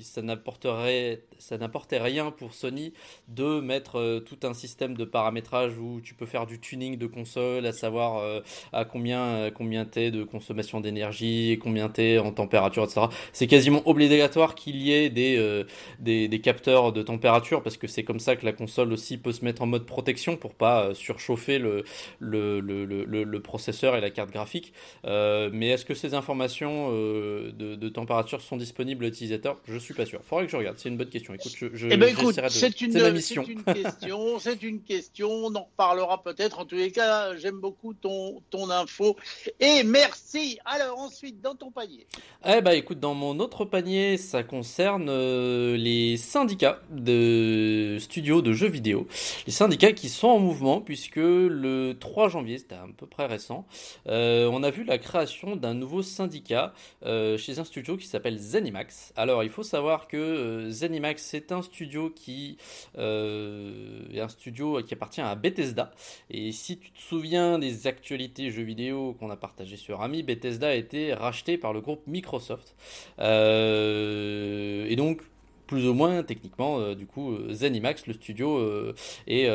ça 0.00 0.22
n'apporterait, 0.22 1.22
ça 1.38 1.58
n'apportait 1.58 1.98
rien 1.98 2.30
pour 2.30 2.54
Sony 2.54 2.92
de 3.28 3.60
mettre 3.60 3.98
euh, 3.98 4.20
tout 4.20 4.38
un 4.44 4.54
système 4.54 4.96
de 4.96 5.04
paramétrage 5.04 5.78
où 5.78 6.00
tu 6.00 6.14
peux 6.14 6.26
faire 6.26 6.46
du 6.46 6.60
tuning 6.60 6.96
de 6.96 7.06
console, 7.06 7.66
à 7.66 7.72
savoir 7.72 8.18
euh, 8.18 8.40
à 8.72 8.84
combien, 8.84 9.50
combien 9.50 9.84
t'es 9.84 10.10
de 10.10 10.24
consommation 10.24 10.80
d'énergie, 10.80 11.58
combien 11.62 11.88
t'es 11.88 12.18
en 12.18 12.32
température, 12.32 12.84
etc. 12.84 13.06
C'est 13.32 13.46
quasiment 13.46 13.82
obligatoire 13.88 14.54
qu'il 14.54 14.76
y 14.76 14.92
ait 14.92 15.10
des, 15.10 15.64
des, 16.00 16.40
capteurs 16.40 16.92
de 16.92 17.02
température 17.02 17.62
parce 17.62 17.76
que 17.76 17.86
c'est 17.86 18.04
comme 18.04 18.20
ça 18.20 18.36
que 18.36 18.44
la 18.44 18.52
console 18.52 18.92
aussi 18.92 19.18
peut 19.18 19.32
se 19.32 19.44
mettre 19.44 19.62
en 19.62 19.66
mode 19.66 19.84
protection 19.84 20.36
pour 20.36 20.54
pas 20.54 20.94
surchauffer 20.94 21.58
le, 21.58 21.84
le, 22.18 22.60
le, 22.60 22.94
le, 23.04 23.42
processeur 23.42 23.96
et 23.96 24.00
la 24.00 24.10
carte 24.10 24.30
graphique. 24.30 24.72
Euh, 25.04 25.50
mais 25.52 25.68
est-ce 25.68 25.84
que 25.84 25.94
ces 25.94 26.14
informations 26.14 26.88
euh, 26.92 27.52
de, 27.52 27.88
température 27.88 28.40
sont 28.40 28.56
disponibles 28.56 29.04
aux 29.04 29.08
utilisateurs 29.08 29.58
Je 29.66 29.78
suis 29.78 29.94
pas 29.94 30.06
sûr. 30.06 30.20
Faudrait 30.24 30.46
que 30.46 30.52
je 30.52 30.56
regarde. 30.56 30.76
C'est 30.78 30.88
une 30.88 30.96
bonne 30.96 31.08
question. 31.08 31.34
Écoute, 31.34 31.52
je, 31.72 31.88
eh 31.90 31.96
ben, 31.96 32.14
c'est 32.48 32.80
une, 32.80 32.96
une, 32.96 33.62
question. 33.64 34.38
C'est 34.40 34.62
une 34.62 34.80
question. 34.80 35.30
On 35.30 35.54
en 35.54 35.64
reparlera 35.64 36.22
peut-être. 36.22 36.60
En 36.60 36.64
tous 36.64 36.76
les 36.76 36.90
cas, 36.90 37.36
j'aime 37.36 37.58
beaucoup 37.58 37.94
ton, 37.94 38.42
ton 38.50 38.70
info. 38.70 39.16
Et 39.58 39.82
merci. 39.84 40.58
Alors 40.64 40.98
ensuite, 40.98 41.40
dans 41.40 41.54
ton 41.54 41.70
panier. 41.70 42.06
Eh 42.46 42.60
ben, 42.60 42.72
écoute, 42.72 43.00
dans 43.00 43.14
mon 43.14 43.38
autre 43.40 43.64
panier, 43.64 44.16
ça 44.16 44.42
concerne 44.42 45.08
euh, 45.08 45.76
les 45.76 46.16
syndicats 46.16 46.80
de 46.90 47.96
studios 47.98 48.42
de 48.42 48.52
jeux 48.52 48.68
vidéo. 48.68 49.06
Les 49.46 49.52
syndicats 49.52 49.92
qui 49.92 50.08
sont 50.08 50.28
en 50.28 50.38
mouvement 50.38 50.80
puisque 50.80 51.16
le 51.16 51.96
3 51.98 52.28
janvier, 52.28 52.58
c'était 52.58 52.74
à 52.74 52.86
peu 52.96 53.06
près 53.06 53.26
récent, 53.26 53.66
on 54.06 54.62
a 54.62 54.69
vu 54.70 54.84
la 54.84 54.98
création 54.98 55.56
d'un 55.56 55.74
nouveau 55.74 56.02
syndicat 56.02 56.72
euh, 57.04 57.36
chez 57.36 57.58
un 57.58 57.64
studio 57.64 57.96
qui 57.96 58.06
s'appelle 58.06 58.38
Zenimax. 58.38 59.12
Alors, 59.16 59.42
il 59.44 59.50
faut 59.50 59.62
savoir 59.62 60.08
que 60.08 60.16
euh, 60.16 60.70
Zenimax, 60.70 61.22
c'est 61.22 61.52
un 61.52 61.62
studio 61.62 62.10
qui 62.10 62.58
euh, 62.98 64.02
est 64.12 64.20
un 64.20 64.28
studio 64.28 64.82
qui 64.82 64.94
appartient 64.94 65.20
à 65.20 65.34
Bethesda. 65.34 65.92
Et 66.30 66.52
si 66.52 66.78
tu 66.78 66.90
te 66.90 67.00
souviens 67.00 67.58
des 67.58 67.86
actualités 67.86 68.50
jeux 68.50 68.62
vidéo 68.62 69.14
qu'on 69.18 69.30
a 69.30 69.36
partagé 69.36 69.76
sur 69.76 70.02
Ami, 70.02 70.22
Bethesda 70.22 70.68
a 70.68 70.74
été 70.74 71.14
racheté 71.14 71.58
par 71.58 71.72
le 71.72 71.80
groupe 71.80 72.06
Microsoft. 72.06 72.74
et 73.18 74.94
donc, 74.96 75.22
plus 75.66 75.86
ou 75.86 75.94
moins 75.94 76.22
techniquement, 76.24 76.94
du 76.94 77.06
coup, 77.06 77.36
Zenimax, 77.52 78.06
le 78.06 78.14
studio, 78.14 78.94
est 79.26 79.48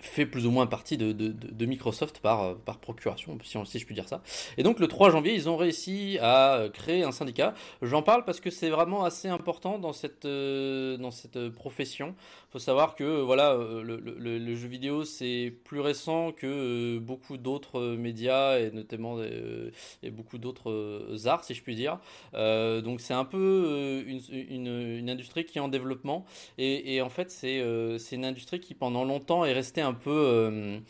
fait 0.00 0.26
plus 0.26 0.46
ou 0.46 0.50
moins 0.50 0.66
partie 0.66 0.96
de, 0.96 1.12
de, 1.12 1.66
Microsoft 1.66 2.20
par, 2.20 2.42
euh, 2.42 2.54
par 2.54 2.78
procuration, 2.78 3.38
si, 3.42 3.58
si, 3.64 3.78
je 3.78 3.86
puis 3.86 3.94
dire 3.94 4.08
ça. 4.08 4.22
Et 4.56 4.62
donc 4.62 4.80
le 4.80 4.88
3 4.88 5.10
janvier, 5.10 5.34
ils 5.34 5.48
ont 5.48 5.56
réussi 5.56 6.18
à 6.20 6.64
créer 6.72 7.02
un 7.02 7.12
syndicat. 7.12 7.54
J'en 7.82 8.02
parle 8.02 8.24
parce 8.24 8.40
que 8.40 8.50
c'est 8.50 8.70
vraiment 8.70 9.04
assez 9.04 9.28
important 9.28 9.78
dans 9.78 9.92
cette, 9.92 10.24
euh, 10.24 10.96
dans 10.96 11.10
cette 11.10 11.50
profession 11.50 12.14
faut 12.50 12.58
savoir 12.58 12.96
que 12.96 13.20
voilà, 13.20 13.52
euh, 13.52 13.82
le, 13.84 14.54
jeu 14.56 14.66
vidéo 14.66 15.04
c'est 15.04 15.54
plus 15.64 15.80
récent 15.80 16.32
que 16.32 16.46
euh, 16.46 17.00
beaucoup 17.00 17.36
d'autres 17.36 17.94
médias 17.94 18.58
et 18.58 18.72
notamment 18.72 19.16
euh, 19.18 19.70
et 20.02 20.10
beaucoup 20.10 20.38
d'autres 20.38 21.26
arts, 21.26 21.44
si 21.44 21.54
je 21.54 21.62
puis 21.62 21.76
dire. 21.76 22.00
Euh, 22.34 22.80
donc 22.80 23.00
c'est 23.00 23.14
un 23.14 23.24
peu 23.24 24.02
une, 24.04 24.66
une, 24.66 25.10
industrie 25.10 25.44
qui 25.44 25.58
est 25.58 25.60
en 25.60 25.68
développement 25.68 26.24
et, 26.58 27.00
en 27.00 27.08
fait 27.08 27.30
c'est 27.30 27.64
c'est 27.98 28.16
une 28.16 28.24
industrie 28.24 28.60
qui 28.60 28.74
pendant 28.74 29.04
longtemps 29.04 29.44
est 29.44 29.52
restée 29.52 29.80
un 29.80 29.89
peu 29.94 30.80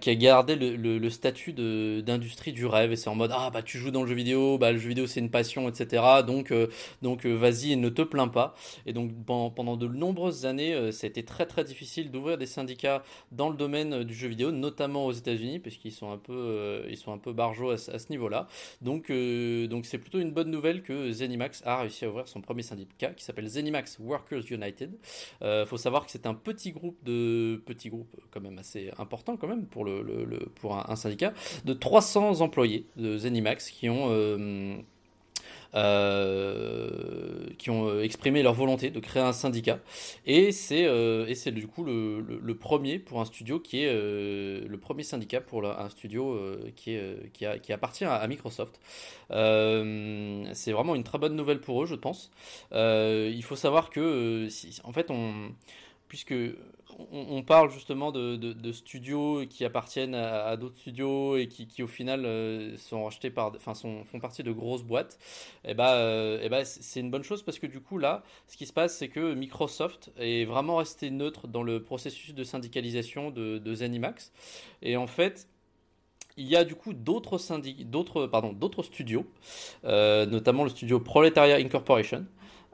qui 0.00 0.10
a 0.10 0.14
gardé 0.14 0.56
le, 0.56 1.10
statut 1.10 1.52
d'industrie 1.52 2.52
du 2.52 2.66
rêve 2.66 2.92
et 2.92 2.96
c'est 2.96 3.10
en 3.10 3.14
mode 3.14 3.32
ah 3.34 3.50
bah 3.50 3.62
tu 3.62 3.78
joues 3.78 3.90
dans 3.90 4.02
le 4.02 4.08
jeu 4.08 4.14
vidéo, 4.14 4.58
bah 4.58 4.72
le 4.72 4.78
jeu 4.78 4.88
vidéo 4.88 5.06
c'est 5.06 5.20
une 5.20 5.30
passion, 5.30 5.68
etc. 5.68 6.02
Donc 6.26 6.52
donc 7.02 7.26
vas-y 7.26 7.72
et 7.72 7.76
ne 7.76 7.88
te 7.88 8.02
plains 8.02 8.28
pas. 8.28 8.54
Et 8.86 8.92
donc 8.92 9.12
pendant, 9.24 9.76
de 9.76 9.88
nombreuses 9.88 10.46
années 10.46 10.92
ça 10.92 11.06
a 11.06 11.10
été 11.10 11.24
très 11.24 11.46
très 11.46 11.64
difficile 11.64 12.10
d'ouvrir 12.10 12.38
des 12.38 12.46
syndicats 12.46 13.02
dans 13.32 13.48
le 13.48 13.56
domaine 13.56 13.92
euh, 13.92 14.04
du 14.04 14.14
jeu 14.14 14.28
vidéo, 14.28 14.50
notamment 14.50 15.06
aux 15.06 15.12
États-Unis, 15.12 15.58
puisqu'ils 15.58 15.92
sont 15.92 16.10
un 16.10 16.18
peu, 16.18 16.32
euh, 16.32 16.86
ils 16.88 16.96
sont 16.96 17.12
un 17.12 17.18
peu 17.18 17.32
barjots 17.32 17.70
à, 17.70 17.76
ce 17.76 18.10
niveau-là. 18.10 18.48
Donc, 18.80 19.10
euh, 19.10 19.66
donc 19.66 19.86
c'est 19.86 19.98
plutôt 19.98 20.18
une 20.18 20.32
bonne 20.32 20.50
nouvelle 20.50 20.82
que 20.82 21.12
Zenimax 21.12 21.62
a 21.64 21.80
réussi 21.80 22.04
à 22.04 22.08
ouvrir 22.08 22.28
son 22.28 22.40
premier 22.40 22.62
syndicat, 22.62 23.10
qui 23.10 23.24
s'appelle 23.24 23.46
Zenimax 23.46 23.98
Workers 23.98 24.50
United. 24.50 24.98
Il 25.42 25.64
faut 25.66 25.76
savoir 25.76 26.04
que 26.04 26.10
c'est 26.10 26.26
un 26.26 26.34
petit 26.34 26.72
groupe 26.72 27.02
de, 27.04 27.62
petit 27.66 27.88
groupe 27.88 28.14
quand 28.30 28.40
même 28.40 28.58
assez 28.58 28.90
important 28.98 29.36
quand 29.36 29.48
même 29.48 29.66
pour 29.66 29.84
le, 29.84 30.02
pour 30.56 30.76
un, 30.76 30.96
syndicat 30.96 31.32
de 31.64 31.72
300 31.72 32.40
employés 32.40 32.86
de 32.96 33.18
Zenimax 33.18 33.70
qui 33.70 33.88
ont 33.88 34.82
qui 37.58 37.70
ont 37.70 38.00
exprimé 38.00 38.42
leur 38.42 38.54
volonté 38.54 38.90
de 38.90 38.98
créer 38.98 39.22
un 39.22 39.32
syndicat. 39.32 39.78
Et 40.26 40.50
c'est 40.50 40.82
et 40.82 41.34
c'est 41.36 41.52
du 41.52 41.68
coup 41.68 41.84
le, 41.84 42.54
premier 42.58 42.98
pour 42.98 43.20
un 43.20 43.24
studio 43.24 43.60
qui 43.60 43.84
est 43.84 43.92
le 43.92 44.78
premier 44.80 45.04
syndicat 45.04 45.40
pour 45.40 45.64
un 45.64 45.88
studio 45.88 46.36
qui, 46.74 46.94
est, 46.94 47.32
qui, 47.32 47.46
a, 47.46 47.58
qui 47.58 47.72
appartient 47.72 48.04
à, 48.04 48.26
Microsoft. 48.26 48.80
c'est 49.30 50.72
vraiment 50.72 50.96
une 50.96 51.04
très 51.04 51.18
bonne 51.18 51.36
nouvelle 51.36 51.60
pour 51.60 51.84
eux, 51.84 51.86
je 51.86 51.94
pense. 51.94 52.32
il 52.72 53.42
faut 53.44 53.56
savoir 53.56 53.90
que, 53.90 54.48
en 54.82 54.92
fait, 54.92 55.10
on, 55.10 55.52
puisque 56.10 56.34
on, 57.12 57.42
parle 57.44 57.70
justement 57.70 58.10
de, 58.10 58.72
studios 58.72 59.46
qui 59.48 59.64
appartiennent 59.64 60.16
à, 60.16 60.56
d'autres 60.56 60.76
studios 60.76 61.36
et 61.36 61.46
qui, 61.46 61.82
au 61.84 61.86
final 61.86 62.26
euh, 62.26 62.76
sont 62.78 63.04
rachetés 63.04 63.30
par, 63.30 63.52
enfin 63.54 63.74
font 63.74 64.18
partie 64.20 64.42
de 64.42 64.50
grosses 64.50 64.82
boîtes. 64.82 65.16
Et 65.64 65.70
eh 65.70 65.74
bah, 65.74 65.94
euh, 65.94 66.40
eh 66.42 66.48
bah 66.48 66.64
c'est 66.64 66.98
une 66.98 67.12
bonne 67.12 67.22
chose 67.22 67.44
parce 67.44 67.60
que 67.60 67.68
du 67.68 67.80
coup 67.80 67.96
là, 67.96 68.24
ce 68.48 68.56
qui 68.56 68.66
se 68.66 68.72
passe, 68.72 68.98
c'est 68.98 69.06
que 69.06 69.34
Microsoft 69.34 70.10
est 70.18 70.44
vraiment 70.46 70.76
resté 70.76 71.10
neutre 71.10 71.46
dans 71.46 71.62
le 71.62 71.80
processus 71.80 72.34
de 72.34 72.42
syndicalisation 72.42 73.30
de, 73.30 73.72
Zenimax. 73.72 74.32
Et 74.82 74.96
en 74.96 75.06
fait, 75.06 75.46
il 76.36 76.48
y 76.48 76.56
a 76.56 76.64
du 76.64 76.74
coup 76.74 76.92
d'autres 76.92 77.38
studios, 78.82 79.26
euh, 79.84 80.26
notamment 80.26 80.64
le 80.64 80.70
studio 80.70 80.98
Proletariat 80.98 81.58
Incorporation, 81.58 82.26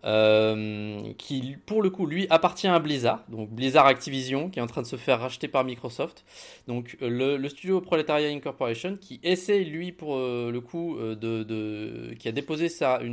euh, 0.07 1.13
qui 1.19 1.57
pour 1.67 1.83
le 1.83 1.91
coup 1.91 2.07
lui 2.07 2.29
appartient 2.31 2.69
à 2.69 2.79
Blizzard, 2.79 3.25
donc 3.29 3.51
Blizzard 3.51 3.87
Activision 3.87 4.51
qui 4.51 4.61
est 4.61 4.63
en 4.63 4.69
train 4.69 4.83
de 4.83 4.87
se 4.87 4.95
faire 4.95 5.19
racheter 5.19 5.49
par 5.49 5.65
Microsoft. 5.65 6.25
Donc 6.69 6.97
euh, 7.03 7.39
le, 7.39 7.49
studio 7.49 7.81
Proletariat 7.81 8.29
Incorporation 8.29 8.97
qui 9.01 9.19
essaie 9.25 9.65
lui 9.65 9.91
pour 9.91 10.17
euh, 10.17 10.53
le 10.53 10.61
coup 10.61 10.97
de, 11.01 12.15
qui 12.21 12.29
a 12.29 12.33
déposé 12.33 12.69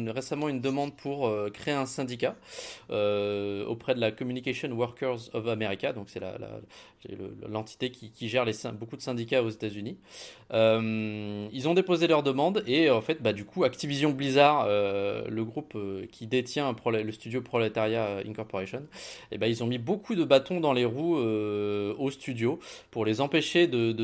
récemment 0.08 0.50
une 0.50 0.62
demande 0.62 0.96
pour 0.96 1.32
créer 1.52 1.74
un 1.74 1.88
syndicat 1.88 2.36
auprès 2.90 3.96
de 3.96 4.00
la 4.00 4.12
Communication 4.12 4.70
Workers 4.72 5.34
of 5.34 5.48
America, 5.48 5.94
donc 5.94 6.10
c'est 6.10 6.22
l'entité 7.50 7.90
qui, 7.90 8.10
qui, 8.12 8.30
gère 8.30 8.46
beaucoup 8.74 8.98
de 8.98 9.02
syndicats 9.02 9.44
aux 9.44 9.50
États-Unis. 9.50 9.98
ils 10.52 11.68
ont 11.68 11.74
déposé 11.74 12.08
leur 12.08 12.24
demande 12.24 12.64
et 12.68 12.90
en 12.90 13.02
fait 13.02 13.22
bah, 13.22 13.34
du 13.34 13.46
coup 13.46 13.64
Activision 13.64 14.12
Blizzard, 14.12 14.68
le 14.68 15.44
groupe 15.44 15.78
qui 16.12 16.28
détient 16.28 16.74
le 16.92 17.12
studio 17.12 17.42
Proletariat 17.42 18.06
euh, 18.06 18.24
Incorporation, 18.28 18.84
eh 19.32 19.38
ben, 19.38 19.48
ils 19.48 19.64
ont 19.64 19.68
mis 19.68 19.78
beaucoup 19.78 20.16
de 20.16 20.24
bâtons 20.24 20.60
dans 20.60 20.74
les 20.74 20.86
roues 20.86 21.18
euh, 21.18 21.94
au 21.98 22.12
studio 22.12 22.60
pour 22.92 23.06
les 23.06 23.22
empêcher 23.22 23.68
de, 23.68 23.96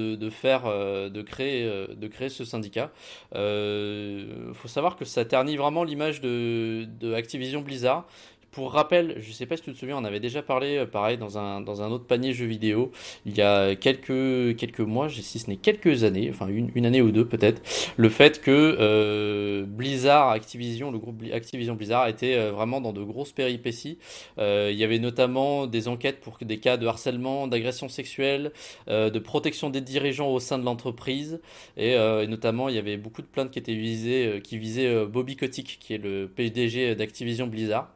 euh, 0.45 1.23
créer, 1.23 2.29
ce 2.29 2.45
syndicat. 2.45 2.91
Il 3.33 4.53
faut 4.53 4.67
savoir 4.67 4.95
que 4.95 5.05
ça 5.05 5.25
ternit 5.25 5.57
vraiment 5.57 5.83
l'image 5.83 6.21
de 6.21 7.13
Activision 7.13 7.61
Blizzard 7.61 8.05
pour 8.51 8.73
rappel, 8.73 9.15
je 9.17 9.29
ne 9.29 9.33
sais 9.33 9.45
pas 9.45 9.57
si 9.57 9.63
tu 9.63 9.73
te 9.73 9.77
souviens, 9.77 9.97
on 9.97 10.03
avait 10.03 10.19
déjà 10.19 10.41
parlé, 10.41 10.77
euh, 10.77 10.85
pareil, 10.85 11.17
dans 11.17 11.37
un, 11.37 11.61
dans 11.61 11.81
un 11.81 11.91
autre 11.91 12.05
panier 12.05 12.33
jeux 12.33 12.45
vidéo, 12.45 12.91
il 13.25 13.37
y 13.37 13.41
a 13.41 13.75
quelques, 13.75 14.55
quelques 14.57 14.79
mois, 14.79 15.07
si 15.09 15.39
ce 15.39 15.49
n'est 15.49 15.57
quelques 15.57 16.03
années, 16.03 16.29
enfin 16.31 16.47
une, 16.47 16.71
une 16.73 16.85
année 16.85 17.01
ou 17.01 17.11
deux 17.11 17.25
peut-être, 17.25 17.61
le 17.97 18.09
fait 18.09 18.41
que 18.41 18.77
euh, 18.79 19.65
Blizzard, 19.67 20.29
Activision, 20.29 20.91
le 20.91 20.97
groupe 20.97 21.21
Activision 21.31 21.75
Blizzard 21.75 22.07
était 22.07 22.35
euh, 22.35 22.51
vraiment 22.51 22.81
dans 22.81 22.93
de 22.93 23.03
grosses 23.03 23.31
péripéties. 23.31 23.99
il 24.37 24.75
y 24.75 24.83
avait 24.83 24.99
notamment 24.99 25.67
des 25.67 25.87
enquêtes 25.87 26.19
pour 26.19 26.37
des 26.41 26.59
cas 26.59 26.77
de 26.77 26.87
harcèlement, 26.87 27.47
d'agression 27.47 27.89
sexuelle, 27.89 28.51
de 28.87 29.19
protection 29.19 29.69
des 29.69 29.81
dirigeants 29.81 30.29
au 30.29 30.39
sein 30.39 30.57
de 30.57 30.65
l'entreprise, 30.65 31.39
et, 31.77 31.95
notamment 32.27 32.69
il 32.69 32.75
y 32.75 32.77
avait 32.77 32.97
beaucoup 32.97 33.21
de 33.21 33.27
plaintes 33.27 33.51
qui 33.51 33.59
étaient 33.59 33.73
visées, 33.73 34.41
qui 34.43 34.57
visaient 34.57 35.05
Bobby 35.05 35.35
Kotick, 35.35 35.77
qui 35.79 35.93
est 35.93 35.97
le 35.97 36.27
PDG 36.27 36.95
d'Activision 36.95 37.47
Blizzard. 37.47 37.89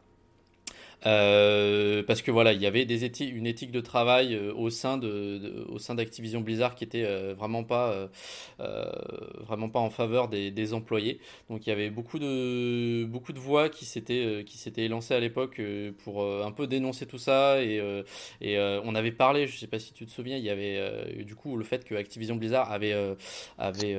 Euh, 1.05 2.03
parce 2.03 2.21
que 2.21 2.31
voilà, 2.31 2.53
il 2.53 2.61
y 2.61 2.65
avait 2.65 2.85
des 2.85 3.03
une 3.03 3.47
éthique 3.47 3.71
de 3.71 3.81
travail 3.81 4.33
euh, 4.33 4.53
au 4.55 4.69
sein 4.69 4.97
d'Activision 4.97 6.41
Blizzard 6.41 6.75
qui 6.75 6.83
était 6.83 7.03
euh, 7.05 7.33
vraiment 7.37 7.63
pas 7.63 8.09
vraiment 9.39 9.69
pas 9.69 9.79
en 9.79 9.89
faveur 9.89 10.29
des, 10.29 10.73
employés. 10.73 11.19
Donc 11.49 11.67
il 11.67 11.69
y 11.69 11.73
avait 11.73 11.89
beaucoup 11.89 12.19
de 12.19 13.03
beaucoup 13.05 13.33
de 13.33 13.39
voix 13.39 13.69
qui 13.69 13.85
s'étaient 13.85 14.43
qui 14.45 14.57
s'étaient 14.57 14.87
lancées 14.87 15.13
à 15.13 15.19
l'époque 15.19 15.61
pour 16.03 16.23
un 16.23 16.51
peu 16.51 16.67
dénoncer 16.67 17.05
tout 17.05 17.17
ça 17.17 17.61
et, 17.61 17.81
on 18.85 18.95
avait 18.95 19.11
parlé, 19.11 19.47
je 19.47 19.57
sais 19.57 19.67
pas 19.67 19.79
si 19.79 19.93
tu 19.93 20.05
te 20.05 20.11
souviens, 20.11 20.37
il 20.37 20.43
y 20.43 20.49
avait 20.49 21.23
du 21.23 21.35
coup 21.35 21.57
le 21.57 21.63
fait 21.63 21.83
que 21.83 21.95
Activision 21.95 22.35
Blizzard 22.35 22.71
avait 22.71 22.95
avait 23.57 23.97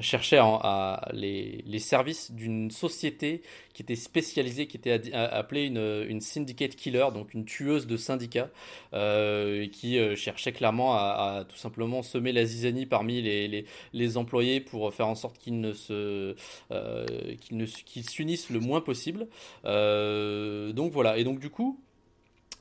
cherché 0.00 0.38
à, 0.40 1.08
les 1.12 1.78
services 1.78 2.32
d'une 2.32 2.70
société 2.70 3.42
qui 3.72 3.82
était 3.82 3.96
spécialisée, 3.96 4.66
qui 4.66 4.76
était 4.76 5.14
appelée 5.14 5.66
une 5.66 6.07
une 6.08 6.20
syndicate 6.20 6.74
killer, 6.74 7.06
donc 7.12 7.34
une 7.34 7.44
tueuse 7.44 7.86
de 7.86 7.96
syndicats, 7.96 8.50
euh, 8.94 9.66
qui 9.68 9.98
euh, 9.98 10.16
cherchait 10.16 10.52
clairement 10.52 10.94
à, 10.94 11.44
tout 11.48 11.56
simplement 11.56 12.02
semer 12.02 12.32
la 12.32 12.44
zizanie 12.44 12.86
parmi 12.86 13.22
les, 13.22 13.66
les, 13.92 14.16
employés 14.16 14.60
pour 14.60 14.92
faire 14.92 15.06
en 15.06 15.14
sorte 15.14 15.38
qu'ils 15.38 15.60
ne 15.60 15.72
se 15.72 16.34
euh, 16.72 17.06
qu'ils 17.40 17.66
qu'ils 17.66 18.08
s'unissent 18.08 18.50
le 18.50 18.60
moins 18.60 18.80
possible. 18.80 19.26
donc 19.64 20.92
voilà. 20.92 21.18
Et 21.18 21.24
donc 21.24 21.38
du 21.38 21.50
coup, 21.50 21.78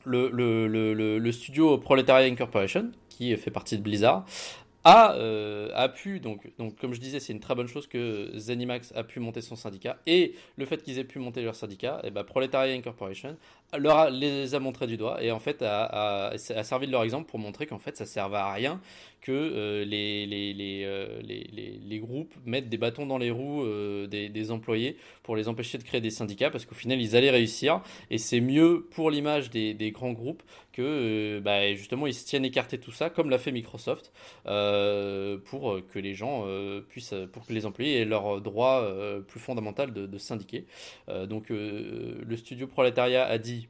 le, 0.06 0.30
le, 0.30 0.68
le, 0.68 1.32
studio 1.32 1.78
Proletariat 1.78 2.28
Incorporation, 2.28 2.92
qui 3.10 3.36
fait 3.38 3.52
partie 3.52 3.78
de 3.78 3.82
Blizzard, 3.82 4.26
a, 4.88 5.16
euh, 5.16 5.70
a 5.74 5.90
pu, 5.90 6.22
donc, 6.22 6.50
comme 6.80 6.94
je 6.94 7.02
disais, 7.02 7.20
c'est 7.20 7.34
une 7.34 7.42
très 7.42 7.56
bonne 7.56 7.68
chose 7.68 7.88
que 7.88 8.32
Zenimax 8.38 8.94
a 8.96 9.04
pu 9.04 9.20
monter 9.20 9.42
son 9.42 9.58
syndicat. 9.58 9.98
Et 10.08 10.34
le 10.56 10.66
fait 10.66 10.82
qu'ils 10.82 10.98
aient 10.98 11.04
pu 11.04 11.20
monter 11.20 11.42
leur 11.42 11.56
syndicat, 11.56 12.00
et 12.04 12.08
eh 12.08 12.12
ben, 12.12 12.24
Proletariat 12.24 12.74
Incorporation 12.74 13.36
leur 13.78 14.10
les 14.10 14.56
a 14.56 14.60
montré 14.60 14.88
du 14.88 14.96
doigt 14.96 15.22
et 15.22 15.32
en 15.32 15.40
fait 15.40 15.62
a, 15.62 16.32
servi 16.38 16.88
de 16.88 16.92
leur 16.92 17.04
exemple 17.04 17.30
pour 17.30 17.40
montrer 17.40 17.68
qu'en 17.68 17.80
fait 17.80 17.98
ça 17.98 18.06
servait 18.06 18.38
à 18.38 18.54
rien 18.54 18.80
que 19.20 19.32
euh, 19.32 19.86
euh, 19.92 21.20
les, 21.22 22.00
groupes 22.00 22.34
mettent 22.46 22.70
des 22.70 22.78
bâtons 22.78 23.06
dans 23.06 23.18
les 23.18 23.32
roues 23.32 23.66
des, 24.08 24.52
employés 24.52 24.96
pour 25.24 25.36
les 25.36 25.50
empêcher 25.50 25.78
de 25.78 25.84
créer 25.84 26.00
des 26.00 26.12
syndicats 26.12 26.50
parce 26.50 26.66
qu'au 26.66 26.76
final 26.76 27.02
ils 27.02 27.16
allaient 27.16 27.32
réussir 27.32 27.82
et 28.10 28.18
c'est 28.18 28.40
mieux 28.40 28.88
pour 28.92 29.12
l'image 29.12 29.50
des, 29.50 29.92
grands 29.92 30.14
groupes 30.14 30.44
que 30.78 30.84
euh, 30.84 31.42
bah, 31.42 31.74
justement 31.74 32.06
ils 32.06 32.14
se 32.14 32.24
tiennent 32.26 32.46
écartés 32.46 32.78
tout 32.78 32.92
ça, 32.92 33.10
comme 33.10 33.32
l'a 33.32 33.40
fait 33.40 33.52
Microsoft, 33.52 34.14
euh, 34.46 35.38
pour 35.46 35.80
que 35.92 35.98
les 35.98 36.14
gens 36.14 36.44
euh, 36.46 36.82
puissent, 36.82 37.16
pour 37.34 37.46
que 37.48 37.54
les 37.54 37.66
employés 37.66 38.02
aient 38.02 38.06
leur 38.06 38.42
droit 38.42 38.88
plus 39.28 39.40
fondamental 39.40 39.92
de, 39.92 40.18
syndiquer. 40.18 40.66
donc 41.28 41.50
le 41.50 42.36
studio 42.36 42.68
prolétariat 42.68 43.26
a 43.26 43.38
dit 43.38 43.68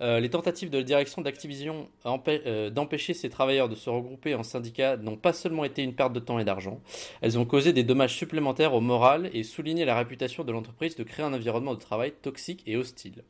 les 0.00 0.28
tentatives 0.28 0.70
de 0.70 0.78
la 0.78 0.84
direction 0.84 1.22
d'Activision 1.22 1.88
d'empêcher 2.04 3.14
ces 3.14 3.30
travailleurs 3.30 3.68
de 3.68 3.74
se 3.74 3.90
regrouper 3.90 4.34
en 4.34 4.42
syndicats 4.42 4.96
n'ont 4.96 5.16
pas 5.16 5.32
seulement 5.32 5.64
été 5.64 5.82
une 5.82 5.94
perte 5.94 6.12
de 6.12 6.20
temps 6.20 6.38
et 6.38 6.44
d'argent, 6.44 6.80
elles 7.20 7.38
ont 7.38 7.44
causé 7.44 7.72
des 7.72 7.82
dommages 7.82 8.14
supplémentaires 8.14 8.74
au 8.74 8.80
moral 8.80 9.30
et 9.32 9.42
souligné 9.42 9.84
la 9.84 9.96
réputation 9.96 10.44
de 10.44 10.52
l'entreprise 10.52 10.96
de 10.96 11.02
créer 11.02 11.24
un 11.24 11.32
environnement 11.32 11.74
de 11.74 11.80
travail 11.80 12.12
toxique 12.22 12.62
et 12.66 12.76
hostile. 12.76 13.24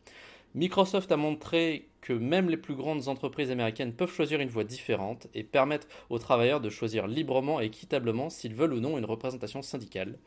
Microsoft 0.56 1.12
a 1.12 1.18
montré 1.18 1.86
que 2.00 2.14
même 2.14 2.48
les 2.48 2.56
plus 2.56 2.74
grandes 2.74 3.08
entreprises 3.08 3.50
américaines 3.50 3.92
peuvent 3.92 4.10
choisir 4.10 4.40
une 4.40 4.48
voie 4.48 4.64
différente 4.64 5.26
et 5.34 5.42
permettre 5.42 5.86
aux 6.08 6.18
travailleurs 6.18 6.62
de 6.62 6.70
choisir 6.70 7.06
librement 7.06 7.60
et 7.60 7.66
équitablement 7.66 8.30
s'ils 8.30 8.54
veulent 8.54 8.72
ou 8.72 8.80
non 8.80 8.96
une 8.96 9.04
représentation 9.04 9.60
syndicale. 9.60 10.18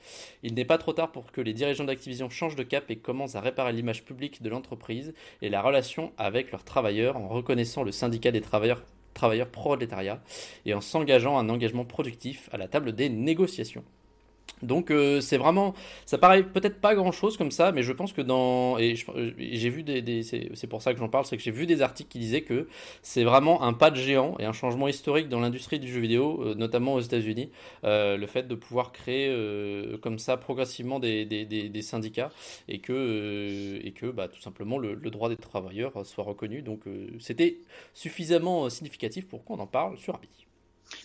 Il 0.43 0.53
n'est 0.53 0.65
pas 0.65 0.77
trop 0.77 0.93
tard 0.93 1.11
pour 1.11 1.31
que 1.31 1.41
les 1.41 1.53
dirigeants 1.53 1.85
d'Activision 1.85 2.29
changent 2.29 2.55
de 2.55 2.61
cap 2.61 2.91
et 2.91 2.97
commencent 2.97 3.33
à 3.33 3.41
réparer 3.41 3.73
l'image 3.73 4.05
publique 4.05 4.43
de 4.43 4.51
l'entreprise 4.51 5.15
et 5.41 5.49
la 5.49 5.63
relation 5.63 6.11
avec 6.19 6.51
leurs 6.51 6.63
travailleurs 6.63 7.17
en 7.17 7.27
reconnaissant 7.27 7.81
le 7.81 7.91
syndicat 7.91 8.29
des 8.29 8.41
travailleurs 8.41 8.83
travailleurs 9.15 9.49
prolétariat 9.49 10.21
et 10.67 10.75
en 10.75 10.81
s'engageant 10.81 11.39
à 11.39 11.41
un 11.41 11.49
engagement 11.49 11.85
productif 11.85 12.49
à 12.53 12.57
la 12.57 12.67
table 12.67 12.93
des 12.93 13.09
négociations. 13.09 13.83
Donc 14.63 14.91
euh, 14.91 15.21
c'est 15.21 15.37
vraiment, 15.37 15.73
ça 16.05 16.17
paraît 16.17 16.43
peut-être 16.43 16.81
pas 16.81 16.95
grand-chose 16.95 17.37
comme 17.37 17.51
ça, 17.51 17.71
mais 17.71 17.83
je 17.83 17.93
pense 17.93 18.13
que 18.13 18.21
dans 18.21 18.77
et 18.77 18.95
j'ai 18.95 19.69
vu 19.69 19.83
des, 19.83 20.23
c'est 20.23 20.67
pour 20.67 20.81
ça 20.81 20.93
que 20.93 20.99
j'en 20.99 21.09
parle, 21.09 21.25
c'est 21.25 21.37
que 21.37 21.43
j'ai 21.43 21.51
vu 21.51 21.65
des 21.65 21.81
articles 21.81 22.09
qui 22.09 22.19
disaient 22.19 22.41
que 22.41 22.67
c'est 23.01 23.23
vraiment 23.23 23.63
un 23.63 23.73
pas 23.73 23.91
de 23.91 23.95
géant 23.95 24.35
et 24.39 24.45
un 24.45 24.53
changement 24.53 24.87
historique 24.87 25.29
dans 25.29 25.39
l'industrie 25.39 25.79
du 25.79 25.91
jeu 25.91 25.99
vidéo, 25.99 26.41
euh, 26.43 26.55
notamment 26.55 26.95
aux 26.95 26.99
États-Unis, 26.99 27.51
euh, 27.83 28.17
le 28.17 28.27
fait 28.27 28.47
de 28.47 28.55
pouvoir 28.55 28.91
créer 28.91 29.29
comme 30.01 30.19
ça 30.19 30.37
progressivement 30.37 30.99
des, 30.99 31.25
des, 31.25 31.81
syndicats 31.81 32.31
et 32.67 32.79
que 32.79 33.79
et 33.83 33.91
que 33.91 34.07
bah, 34.07 34.27
tout 34.27 34.41
simplement 34.41 34.77
le, 34.77 34.93
le, 34.93 35.09
droit 35.09 35.29
des 35.29 35.37
travailleurs 35.37 36.05
soit 36.05 36.23
reconnu. 36.23 36.61
Donc 36.61 36.81
c'était 37.19 37.57
suffisamment 37.93 38.69
significatif 38.69 39.27
pour 39.27 39.43
qu'on 39.43 39.59
en 39.59 39.67
parle 39.67 39.97
sur 39.97 40.15
Abi. 40.15 40.48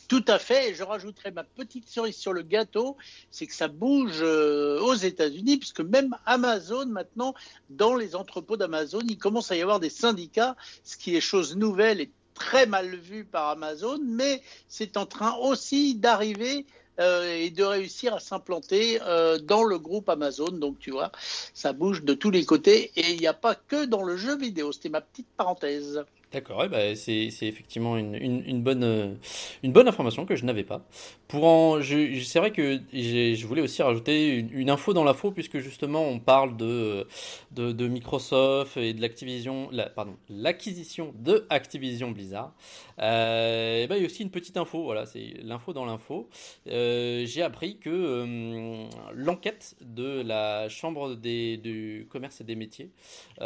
Tout 0.08 0.24
à 0.28 0.38
fait. 0.38 0.70
Et 0.70 0.74
je 0.74 0.82
rajouterai 0.82 1.30
ma 1.30 1.44
petite 1.44 1.88
cerise 1.88 2.16
sur 2.16 2.32
le 2.32 2.42
gâteau, 2.42 2.96
c'est 3.30 3.46
que 3.46 3.54
ça 3.54 3.68
bouge 3.68 4.20
euh, 4.20 4.80
aux 4.80 4.94
États-Unis, 4.94 5.58
puisque 5.58 5.80
même 5.80 6.16
Amazon, 6.26 6.86
maintenant, 6.86 7.34
dans 7.70 7.96
les 7.96 8.14
entrepôts 8.14 8.56
d'Amazon, 8.56 9.00
il 9.08 9.18
commence 9.18 9.50
à 9.50 9.56
y 9.56 9.62
avoir 9.62 9.80
des 9.80 9.90
syndicats, 9.90 10.56
ce 10.84 10.96
qui 10.96 11.16
est 11.16 11.20
chose 11.20 11.56
nouvelle 11.56 12.00
et 12.00 12.10
très 12.34 12.66
mal 12.66 12.94
vu 12.96 13.24
par 13.24 13.48
Amazon, 13.48 13.98
mais 14.04 14.42
c'est 14.68 14.96
en 14.96 15.06
train 15.06 15.34
aussi 15.36 15.94
d'arriver 15.94 16.66
et 16.98 17.50
de 17.50 17.64
réussir 17.64 18.14
à 18.14 18.20
s'implanter 18.20 18.98
dans 19.42 19.64
le 19.64 19.78
groupe 19.78 20.08
Amazon. 20.08 20.48
Donc 20.48 20.78
tu 20.78 20.90
vois, 20.90 21.10
ça 21.52 21.72
bouge 21.72 22.02
de 22.02 22.14
tous 22.14 22.30
les 22.30 22.44
côtés 22.44 22.92
et 22.96 23.12
il 23.12 23.20
n'y 23.20 23.26
a 23.26 23.34
pas 23.34 23.54
que 23.54 23.84
dans 23.84 24.02
le 24.02 24.16
jeu 24.16 24.36
vidéo. 24.36 24.72
C'était 24.72 24.90
ma 24.90 25.00
petite 25.00 25.28
parenthèse. 25.36 26.04
D'accord, 26.34 26.68
bah, 26.68 26.96
c'est 26.96 27.28
effectivement 27.42 27.96
une, 27.96 28.16
une, 28.16 28.60
bonne, 28.60 28.82
euh, 28.82 29.14
une 29.62 29.70
bonne 29.70 29.86
information 29.86 30.26
que 30.26 30.34
je 30.34 30.44
n'avais 30.44 30.64
pas. 30.64 30.84
Pour 31.28 31.44
en, 31.44 31.80
c'est 31.80 32.38
vrai 32.40 32.50
que 32.50 32.80
je 32.92 33.46
voulais 33.46 33.62
aussi 33.62 33.84
rajouter 33.84 34.38
une, 34.38 34.68
info 34.68 34.92
dans 34.92 35.04
l'info 35.04 35.30
puisque 35.30 35.58
justement 35.58 36.02
on 36.02 36.18
parle 36.18 36.56
de, 36.56 37.06
de, 37.52 37.86
Microsoft 37.86 38.76
et 38.78 38.94
de 38.94 39.00
l'Activision, 39.00 39.68
la, 39.70 39.88
pardon, 39.88 40.16
l'acquisition 40.28 41.14
de 41.16 41.46
Activision 41.50 42.10
Blizzard. 42.10 42.52
Euh, 42.98 43.86
bah, 43.86 43.96
il 43.96 44.00
y 44.00 44.04
a 44.04 44.06
aussi 44.06 44.24
une 44.24 44.30
petite 44.30 44.56
info, 44.56 44.82
voilà, 44.82 45.06
c'est 45.06 45.34
l'info 45.40 45.72
dans 45.72 45.84
l'info. 45.84 46.28
Euh, 46.66 47.24
j'ai 47.26 47.42
appris 47.42 47.78
que 47.78 48.88
l'enquête 49.14 49.76
de 49.82 50.20
la 50.20 50.68
Chambre 50.68 51.14
des, 51.14 51.58
du 51.58 52.08
commerce 52.10 52.40
et 52.40 52.44
des 52.44 52.56
métiers, 52.56 52.90
ah 53.38 53.44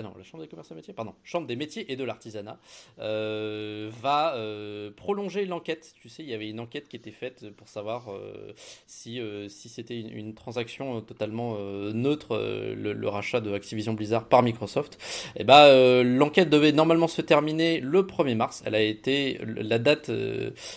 non, 0.00 0.14
la 0.16 0.22
Chambre 0.22 0.44
des 0.44 0.48
commerces 0.48 0.70
et 0.70 0.74
des 0.74 0.76
métiers, 0.76 0.94
pardon, 0.94 1.14
Chambre 1.24 1.48
des 1.48 1.56
métiers 1.56 1.87
et 1.88 1.96
de 1.96 2.04
l'artisanat, 2.04 2.58
euh, 3.00 3.90
va 4.00 4.34
euh, 4.36 4.90
prolonger 4.94 5.46
l'enquête. 5.46 5.94
Tu 6.00 6.08
sais, 6.08 6.22
il 6.22 6.28
y 6.28 6.34
avait 6.34 6.48
une 6.48 6.60
enquête 6.60 6.88
qui 6.88 6.96
était 6.96 7.10
faite 7.10 7.50
pour 7.56 7.68
savoir 7.68 8.12
euh, 8.12 8.52
si, 8.86 9.20
si 9.48 9.68
c'était 9.68 9.98
une, 9.98 10.34
transaction 10.34 11.00
totalement 11.00 11.56
neutre, 11.92 12.38
le, 12.38 13.08
rachat 13.08 13.40
de 13.40 13.52
Activision 13.52 13.94
Blizzard 13.94 14.28
par 14.28 14.42
Microsoft. 14.42 14.98
Et 15.34 15.40
eh 15.40 15.44
ben, 15.44 16.02
l'enquête 16.02 16.50
devait 16.50 16.72
normalement 16.72 17.08
se 17.08 17.22
terminer 17.22 17.80
le 17.80 18.02
1er 18.02 18.34
mars. 18.34 18.62
Elle 18.66 18.74
a 18.74 18.82
été, 18.82 19.40
la 19.44 19.78
date 19.78 20.10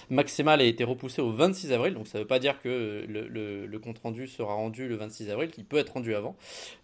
maximale 0.09 0.61
a 0.61 0.63
été 0.63 0.83
repoussée 0.85 1.21
au 1.21 1.31
26 1.31 1.73
avril, 1.73 1.93
donc 1.93 2.07
ça 2.07 2.17
ne 2.17 2.23
veut 2.23 2.27
pas 2.27 2.39
dire 2.39 2.59
que 2.61 3.05
le, 3.07 3.27
le, 3.27 3.79
compte 3.79 3.99
rendu 3.99 4.27
sera 4.27 4.53
rendu 4.53 4.87
le 4.87 4.95
26 4.95 5.29
avril, 5.29 5.49
qui 5.51 5.63
peut 5.63 5.77
être 5.77 5.93
rendu 5.93 6.15
avant. 6.15 6.35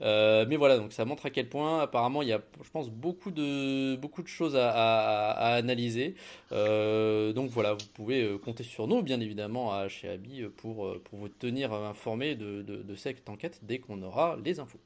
mais 0.01 0.57
voilà, 0.57 0.77
donc 0.77 0.91
ça 0.91 1.05
montre 1.05 1.25
à 1.27 1.29
quel 1.29 1.48
point 1.48 1.79
apparemment 1.79 2.22
il 2.22 2.27
y 2.27 2.34
a, 2.34 2.41
je 2.63 2.69
pense, 2.69 2.89
beaucoup 2.89 3.31
de 3.31 3.96
beaucoup 4.08 4.24
de 4.24 4.30
choses 4.30 4.56
à, 4.56 5.56
analyser. 5.56 6.16
Euh, 6.54 7.34
donc 7.34 7.50
voilà, 7.50 7.74
vous 7.74 7.88
pouvez 7.94 8.24
euh, 8.24 8.38
compter 8.38 8.64
sur 8.64 8.88
nous, 8.88 9.02
bien 9.02 9.20
évidemment, 9.20 9.88
chez 9.90 10.08
Abi, 10.08 10.44
pour, 10.56 10.86
euh, 10.86 11.02
pour 11.04 11.20
vous 11.20 11.28
tenir 11.28 11.74
informé 11.74 12.36
de, 12.36 12.62
de 12.62 12.96
cette 12.96 13.28
enquête 13.28 13.60
dès 13.64 13.80
qu'on 13.80 14.02
aura 14.02 14.38
les 14.46 14.62
infos. 14.62 14.80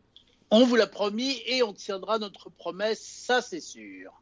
On 0.49 0.65
vous 0.65 0.75
l'a 0.75 0.87
promis 0.87 1.39
et 1.45 1.61
on 1.61 1.71
tiendra 1.71 2.17
notre 2.17 2.49
promesse, 2.49 2.99
ça 2.99 3.43
c'est 3.43 3.61
sûr. 3.61 4.20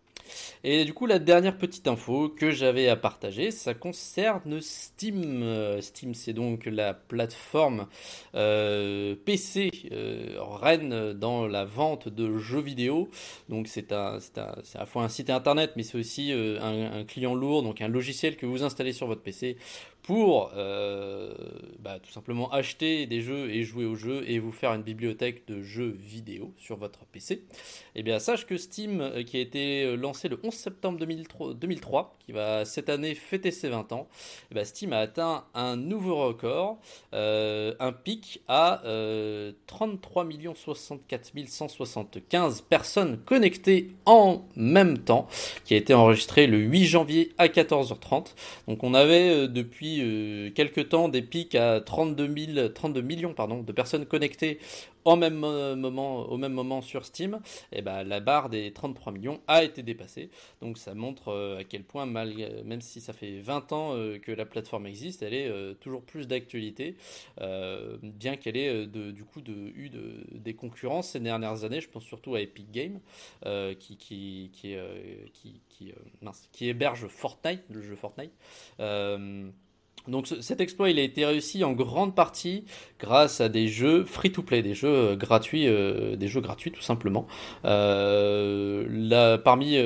Et 0.64 0.86
du 0.86 0.94
coup, 0.94 1.06
la 1.06 1.20
dernière 1.20 1.58
petite 1.58 1.88
info 1.88 2.30
que 2.30 2.52
j'avais 2.52 2.88
à 2.88 2.96
partager, 2.96 3.52
ça 3.52 3.74
concerne 3.74 4.60
Steam. 4.62 5.44
Euh, 5.44 5.82
Steam, 5.82 6.14
c'est 6.14 6.34
donc 6.34 6.66
la 6.66 6.94
plateforme 6.94 7.88
euh, 8.36 9.16
PC 9.26 9.72
euh, 9.92 10.38
reine 10.40 11.14
dans 11.14 11.48
la 11.48 11.66
vente 11.66 12.08
de 12.10 12.38
jeux 12.38 12.62
vidéo. 12.62 13.10
Donc 13.50 13.68
c'est 13.68 13.92
à 13.92 14.20
la 14.76 14.86
fois 14.86 15.04
un 15.04 15.10
site 15.10 15.30
internet, 15.30 15.72
mais 15.76 15.84
c'est 15.84 15.98
aussi 15.98 16.32
un, 16.32 17.04
client 17.06 17.34
lourd, 17.34 17.64
donc 17.64 17.82
un 17.82 17.88
logiciel 17.88 18.36
que 18.36 18.46
vous 18.46 18.64
installez 18.64 18.94
sur 18.94 19.08
votre 19.08 19.22
PC 19.22 19.58
pour 20.04 20.52
euh, 20.56 21.34
bah, 21.80 22.00
tout 22.02 22.12
simplement 22.12 22.52
acheter 22.52 23.06
des 23.06 23.22
jeux 23.22 23.52
et 23.52 23.64
jouer 23.64 23.86
aux 23.86 23.96
jeux 23.96 24.24
et 24.28 24.40
vous 24.40 24.52
faire 24.52 24.74
une 24.74 24.82
bibliothèque 24.82 25.48
de 25.48 25.62
jeux 25.62 25.96
vidéo 26.00 26.54
sur 26.58 26.78
votre 26.78 27.06
PC, 27.06 27.44
eh 27.96 28.04
bien 28.04 28.20
sache 28.20 28.46
que 28.46 28.58
Steam, 28.58 29.02
euh, 29.02 29.24
qui 29.24 29.38
a 29.38 29.40
été 29.40 29.84
euh, 29.84 29.96
lancé 29.96 30.28
le 30.28 30.40
11 30.44 30.54
septembre 30.54 31.00
2003, 31.54 32.18
qui 32.26 32.32
va 32.32 32.66
cette 32.66 32.90
année 32.90 33.16
fêter 33.16 33.52
ses 33.52 33.70
20 33.70 33.92
ans, 33.92 34.08
eh 34.52 34.56
bien 34.56 34.64
Steam 34.64 34.94
a 34.94 35.00
atteint 35.00 35.46
un 35.54 35.76
nouveau 35.76 36.16
record, 36.26 36.80
un 37.12 37.94
pic 38.04 38.42
à 38.48 38.82
33 39.68 40.28
64 40.56 41.32
175 41.48 42.62
personnes 42.62 43.20
connectées 43.26 43.92
en 44.06 44.46
même 44.56 45.00
temps, 45.00 45.28
qui 45.66 45.74
a 45.74 45.78
été 45.78 45.94
enregistré 45.94 46.48
le 46.48 46.58
8 46.58 46.86
janvier 46.86 47.32
à 47.38 47.48
14h30. 47.48 48.34
Donc 48.68 48.84
on 48.84 48.94
avait 48.94 49.48
depuis 49.48 49.89
euh, 50.02 50.52
quelques 50.52 50.90
temps 50.90 51.10
des 51.10 51.22
pics 51.22 51.56
à 51.56 51.82
32, 51.82 52.74
32 52.74 53.02
millions 53.02 53.34
pardon, 53.34 53.62
de 53.62 53.72
personnes 53.72 54.06
connectées 54.06 54.60
au 55.06 55.16
même 55.16 55.44
euh, 55.44 55.76
moment, 55.76 56.30
au 56.30 56.38
même 56.38 56.52
moment 56.52 56.82
sur 56.82 57.06
Steam, 57.06 57.40
et 57.72 57.80
eh 57.80 57.82
ben, 57.82 58.04
la 58.04 58.20
barre 58.20 58.50
des 58.50 58.72
33 58.74 59.14
millions 59.14 59.40
a 59.48 59.64
été 59.64 59.82
dépassée. 59.82 60.30
Donc 60.62 60.78
ça 60.78 60.94
montre 60.94 61.30
euh, 61.30 61.60
à 61.60 61.64
quel 61.64 61.84
point, 61.84 62.06
même 62.06 62.82
si 62.82 63.00
ça 63.00 63.14
fait 63.14 63.40
20 63.40 63.72
ans 63.72 63.96
que 64.22 64.32
la 64.32 64.46
plateforme 64.46 64.86
existe, 64.88 65.24
elle 65.24 65.34
est 65.34 65.80
toujours 65.80 66.04
plus 66.04 66.28
d'actualité, 66.28 66.96
bien 67.38 68.36
qu'elle 68.36 68.58
ait 68.58 68.86
du 68.88 69.24
coup 69.24 69.42
de, 69.42 69.72
eu 69.76 69.90
de, 69.90 70.26
des 70.32 70.54
concurrences 70.54 71.10
ces 71.10 71.20
dernières 71.20 71.64
années. 71.64 71.82
Je 71.82 71.90
pense 71.90 72.04
surtout 72.04 72.36
à 72.36 72.42
Epic 72.42 72.72
Games, 72.72 73.00
qui, 73.80 73.98
qui 76.52 76.70
héberge 76.70 77.08
Fortnite, 77.08 77.64
le 77.70 77.82
jeu 77.82 77.96
Fortnite. 77.96 78.32
Donc 80.08 80.28
cet 80.28 80.62
exploit, 80.62 80.90
il 80.90 81.00
a 81.00 81.04
été 81.04 81.26
réussi 81.26 81.64
en 81.64 81.74
grande 81.74 82.16
partie 82.16 82.64
grâce 83.00 83.42
à 83.42 83.50
des 83.50 83.68
jeux 83.68 84.04
free-to-play, 84.06 84.62
des 84.62 84.74
jeux 84.74 84.88
euh, 84.88 85.16
gratuits, 85.16 85.68
euh, 85.68 86.16
des 86.16 86.28
jeux 86.28 86.42
gratuits 86.42 86.72
tout 86.72 86.82
simplement. 86.82 87.28
Euh, 87.66 88.86
là, 88.90 89.38
parmi 89.38 89.78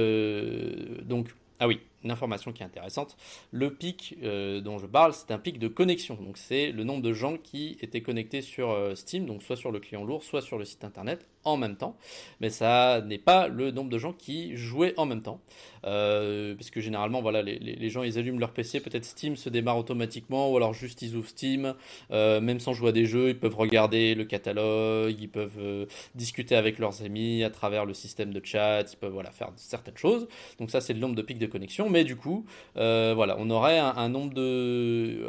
donc 1.06 1.28
ah 1.60 1.68
oui, 1.68 1.80
une 2.04 2.12
information 2.12 2.52
qui 2.52 2.64
est 2.64 2.66
intéressante. 2.66 3.16
Le 3.52 3.74
pic 3.74 4.18
dont 4.22 4.78
je 4.78 4.86
parle, 4.86 5.14
c'est 5.14 5.32
un 5.32 5.38
pic 5.38 5.60
de 5.60 5.68
connexion. 5.68 6.16
Donc 6.16 6.38
c'est 6.38 6.72
le 6.72 6.84
nombre 6.84 7.02
de 7.02 7.14
gens 7.14 7.38
qui 7.38 7.78
étaient 7.82 8.02
connectés 8.02 8.42
sur 8.42 8.76
Steam, 8.96 9.26
donc 9.26 9.44
soit 9.44 9.56
sur 9.56 9.72
le 9.72 9.80
client 9.80 10.04
lourd, 10.04 10.24
soit 10.24 10.42
sur 10.42 10.58
le 10.58 10.66
site 10.66 10.84
internet 10.84 11.28
en 11.46 11.58
même 11.58 11.76
temps. 11.76 11.98
Mais 12.40 12.50
ça 12.50 13.02
n'est 13.02 13.18
pas 13.18 13.48
le 13.48 13.72
nombre 13.72 13.90
de 13.90 13.98
gens 13.98 14.14
qui 14.14 14.56
jouaient 14.56 14.94
en 14.98 15.06
même 15.06 15.22
temps. 15.22 15.42
Euh, 15.86 16.56
parce 16.56 16.70
que 16.70 16.80
généralement, 16.80 17.22
voilà, 17.22 17.42
les, 17.42 17.60
les, 17.60 17.90
gens 17.90 18.04
ils 18.04 18.18
allument 18.18 18.40
leur 18.40 18.52
PC, 18.52 18.80
peut-être 18.80 19.06
Steam 19.06 19.36
se 19.36 19.50
démarre 19.50 19.78
automatiquement, 19.78 20.52
ou 20.52 20.58
alors 20.58 20.74
juste 20.74 21.02
ils 21.02 21.16
ouvrent 21.16 21.28
Steam, 21.28 21.74
euh, 22.12 22.40
même 22.40 22.60
sans 22.60 22.74
jouer 22.74 22.90
à 22.90 22.92
des 22.94 23.06
jeux, 23.06 23.30
ils 23.30 23.40
peuvent 23.40 23.56
regarder 23.56 24.16
le 24.16 24.24
catalogue, 24.24 25.16
ils 25.20 25.30
peuvent 25.30 25.60
euh, 25.60 25.86
discuter 26.16 26.56
avec 26.56 26.80
leurs 26.80 27.04
amis 27.04 27.44
à 27.44 27.50
travers 27.50 27.86
le 27.86 27.94
système 27.94 28.34
de 28.34 28.42
chat, 28.44 28.84
ils 28.94 28.98
peuvent 28.98 29.12
voilà, 29.12 29.32
faire 29.32 29.52
certaines 29.58 29.98
choses. 29.98 30.28
Donc 30.60 30.72
ça, 30.72 30.80
c'est 30.80 30.94
le 30.94 31.00
nombre 31.00 31.16
de 31.16 31.22
pics 31.22 31.40
de 31.40 31.48
connexion. 31.48 31.90
Mais 31.94 32.04
du 32.04 32.16
coup, 32.16 32.46
voilà, 32.76 33.36
on 33.38 33.50
aurait 33.52 33.78
un, 33.78 34.10
nombre 34.10 34.34
de. 34.34 35.28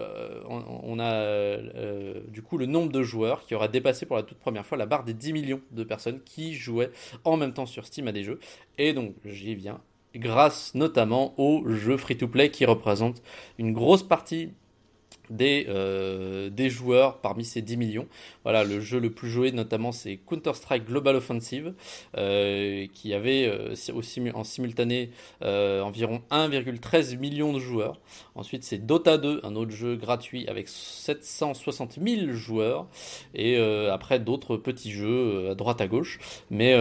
On, 0.48 0.62
on, 0.82 0.98
a 0.98 1.20
du 2.28 2.40
coup 2.40 2.56
le 2.56 2.64
nombre 2.64 2.90
de 2.90 3.02
joueurs 3.02 3.44
qui 3.44 3.54
aura 3.54 3.68
dépassé 3.68 4.06
pour 4.06 4.16
la 4.16 4.22
toute 4.22 4.38
première 4.38 4.64
fois 4.64 4.78
la 4.78 4.86
barre 4.86 5.04
des 5.04 5.12
10 5.12 5.34
millions 5.34 5.60
de 5.72 5.84
personnes 5.84 6.20
qui 6.24 6.54
jouaient 6.54 6.90
en 7.24 7.36
même 7.36 7.52
temps 7.52 7.66
sur 7.66 7.84
Steam 7.84 8.08
à 8.08 8.12
des 8.12 8.24
jeux. 8.24 8.40
Et 8.78 8.94
donc, 8.94 9.14
j'y 9.26 9.54
viens 9.54 9.80
grâce 10.16 10.74
notamment 10.74 11.34
aux 11.38 11.68
jeux 11.68 11.96
free-to-play 11.96 12.50
qui 12.50 12.64
représentent 12.64 13.22
une 13.58 13.72
grosse 13.72 14.02
partie 14.02 14.52
des, 15.30 15.66
euh, 15.68 16.50
des 16.50 16.70
joueurs 16.70 17.18
parmi 17.18 17.44
ces 17.44 17.62
10 17.62 17.76
millions. 17.76 18.06
Voilà, 18.42 18.64
le 18.64 18.80
jeu 18.80 18.98
le 19.00 19.10
plus 19.10 19.30
joué 19.30 19.52
notamment 19.52 19.92
c'est 19.92 20.16
Counter-Strike 20.16 20.84
Global 20.86 21.16
Offensive 21.16 21.74
euh, 22.16 22.86
qui 22.92 23.14
avait 23.14 23.46
euh, 23.46 23.74
en 24.34 24.44
simultané 24.44 25.10
environ 25.40 26.22
1,13 26.30 27.18
million 27.18 27.52
de 27.52 27.58
joueurs. 27.58 28.00
Ensuite 28.34 28.64
c'est 28.64 28.78
Dota 28.78 29.18
2, 29.18 29.40
un 29.42 29.56
autre 29.56 29.70
jeu 29.70 29.96
gratuit 29.96 30.46
avec 30.48 30.68
760 30.68 31.98
000 32.04 32.32
joueurs 32.32 32.86
et 33.34 33.56
après 33.56 34.18
d'autres 34.18 34.56
petits 34.56 34.92
jeux 34.92 35.50
à 35.50 35.54
droite 35.54 35.80
à 35.80 35.86
gauche. 35.86 36.18
Mais, 36.50 36.74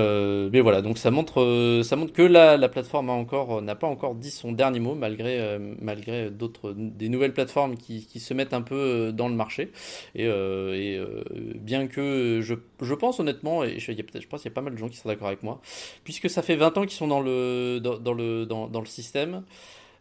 mais 0.52 0.62
voilà, 0.62 0.82
donc 0.82 0.98
ça 0.98 1.12
montre, 1.12 1.82
ça 1.84 1.96
montre 1.96 2.14
que 2.14 2.22
la, 2.22 2.58
la 2.58 2.70
plateforme 2.70 3.26
n'a 3.62 3.76
pas 3.76 3.88
encore 3.88 4.16
dit 4.16 4.32
son 4.32 4.52
dernier 4.52 4.80
mot 4.80 4.96
malgré, 4.96 5.58
malgré 5.80 6.30
d'autres 6.30 6.74
des 6.76 7.10
nouvelles 7.10 7.34
plateformes 7.34 7.78
qui, 7.78 8.06
qui 8.06 8.20
se 8.20 8.33
mettre 8.34 8.54
un 8.54 8.62
peu 8.62 8.76
euh, 8.76 9.12
dans 9.12 9.28
le 9.28 9.36
marché. 9.36 9.72
Et, 10.16 10.26
euh, 10.26 10.74
euh, 10.74 11.24
bien 11.56 11.88
que 11.88 12.40
je, 12.42 12.56
je, 12.82 12.94
pense 12.94 13.20
honnêtement, 13.20 13.64
et 13.64 13.80
je, 13.80 13.92
pense 14.28 14.42
qu'il 14.42 14.50
y 14.50 14.54
a 14.54 14.56
pas 14.56 14.62
mal 14.62 14.74
de 14.74 14.78
gens 14.78 14.90
qui 14.90 14.98
sont 14.98 15.10
d'accord 15.10 15.28
avec 15.28 15.44
moi, 15.44 15.62
puisque 16.04 16.30
ça 16.30 16.42
fait 16.42 16.56
20 16.56 16.78
ans 16.78 16.82
qu'ils 16.82 16.92
sont 16.92 17.08
dans 17.08 17.22
le, 17.22 17.80
dans, 17.80 18.14
le, 18.14 18.46
dans, 18.46 18.80
le 18.80 18.86
système. 18.86 19.44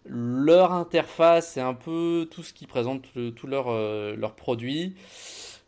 Leur 0.04 0.72
interface, 0.72 1.52
c'est 1.52 1.60
un 1.60 1.74
peu 1.74 2.28
tout 2.30 2.42
ce 2.42 2.52
qui 2.52 2.66
présente 2.66 3.04
tous 3.36 3.46
leurs 3.46 3.70
leur 4.16 4.34
produits 4.34 4.96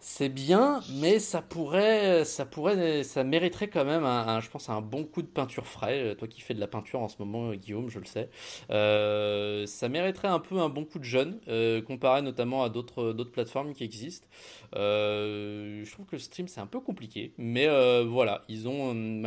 C'est 0.07 0.29
bien, 0.29 0.83
mais 1.01 1.19
ça 1.19 1.41
pourrait, 1.41 2.27
ça 2.27 2.45
pourrait, 2.45 3.03
ça 3.05 3.25
mériterait 3.25 3.69
quand 3.69 3.87
même, 3.87 4.05
un, 4.05 4.39
je 4.41 4.51
pense, 4.51 4.69
un 4.69 4.83
bon 4.83 5.05
coup 5.05 5.23
de 5.23 5.27
peinture 5.27 5.67
frais. 5.67 6.15
Toi 6.17 6.29
qui 6.29 6.43
fais 6.43 6.53
de 6.53 6.61
la 6.61 6.67
peinture 6.67 7.01
en 7.01 7.09
ce 7.09 7.17
moment, 7.21 7.55
Guillaume, 7.55 7.89
je 7.89 7.99
le 8.01 8.05
sais, 8.05 8.29
euh, 8.71 9.65
ça 9.65 9.89
mériterait 9.89 10.29
un 10.29 10.41
peu 10.41 10.59
un 10.59 10.69
bon 10.69 10.85
coup 10.85 10.99
de 10.99 11.05
jeune, 11.05 11.41
euh, 11.49 11.81
comparé 11.81 12.21
notamment 12.21 12.63
à 12.63 12.69
d'autres, 12.69 13.15
plateformes 13.33 13.73
qui 13.73 13.83
existent. 13.83 14.29
Euh, 14.77 15.83
je 15.83 15.91
trouve 15.91 16.05
que 16.05 16.17
le 16.17 16.21
stream 16.21 16.49
c'est 16.49 16.61
un 16.61 16.67
peu 16.67 16.81
compliqué, 16.81 17.33
mais 17.39 17.67
voilà, 18.05 18.43
ils 18.51 18.69
ont, 18.69 19.25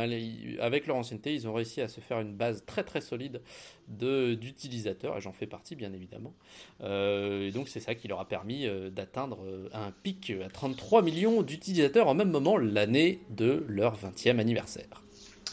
avec 0.60 0.86
leur 0.86 0.96
ancienneté, 0.96 1.34
ils 1.34 1.48
ont 1.48 1.54
réussi 1.54 1.80
à 1.80 1.88
se 1.88 2.00
faire 2.00 2.20
une 2.20 2.36
base 2.36 2.64
très 2.66 2.84
très 2.84 3.00
solide 3.00 3.32
de, 3.32 3.40
d'utilisateurs, 3.88 5.16
et 5.16 5.20
j'en 5.20 5.32
fais 5.32 5.46
partie 5.46 5.74
bien 5.74 5.92
évidemment. 5.92 6.34
et 6.82 7.50
donc 7.52 7.68
c'est 7.68 7.80
ça 7.80 7.94
qui 7.94 8.08
leur 8.08 8.20
a 8.20 8.28
permis 8.28 8.66
d'atteindre 8.90 9.38
un 9.72 9.92
pic 10.02 10.32
à 10.44 10.48
30 10.48 10.76
3 10.76 11.02
millions 11.02 11.42
d'utilisateurs 11.42 12.08
en 12.08 12.14
même 12.14 12.30
moment 12.30 12.56
l'année 12.56 13.20
de 13.30 13.64
leur 13.68 13.96
20e 13.96 14.38
anniversaire. 14.38 15.02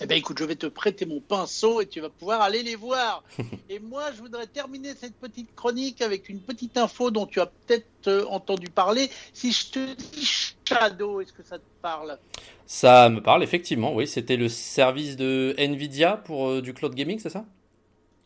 Eh 0.02 0.08
bien, 0.08 0.18
écoute, 0.18 0.38
je 0.40 0.44
vais 0.44 0.58
te 0.58 0.66
prêter 0.66 1.06
mon 1.06 1.22
pinceau 1.22 1.80
et 1.80 1.86
tu 1.86 2.02
vas 2.02 2.10
pouvoir 2.10 2.42
aller 2.42 2.64
les 2.64 2.76
voir. 2.76 3.24
et 3.70 3.80
moi, 3.80 4.12
je 4.14 4.22
voudrais 4.22 4.46
terminer 4.46 4.94
cette 4.94 5.16
petite 5.16 5.56
chronique 5.56 6.02
avec 6.02 6.28
une 6.28 6.40
petite 6.40 6.78
info 6.78 7.12
dont 7.12 7.26
tu 7.26 7.40
as 7.40 7.46
peut-être 7.46 7.86
euh, 8.08 8.26
entendu 8.26 8.68
parler. 8.68 9.10
Si 9.34 9.54
je 9.54 9.72
te 9.72 9.94
dis 9.94 10.30
Shadow, 10.66 11.22
est-ce 11.22 11.32
que 11.32 11.44
ça 11.44 11.60
te 11.60 11.64
parle? 11.82 12.18
Ça 12.66 13.10
me 13.10 13.22
parle, 13.22 13.42
effectivement, 13.42 13.94
oui. 13.94 14.06
C'était 14.06 14.36
le 14.36 14.50
service 14.50 15.16
de 15.16 15.56
Nvidia 15.58 16.18
pour 16.18 16.50
euh, 16.50 16.62
du 16.62 16.74
cloud 16.74 16.94
gaming, 16.94 17.20
c'est 17.20 17.30
ça? 17.30 17.46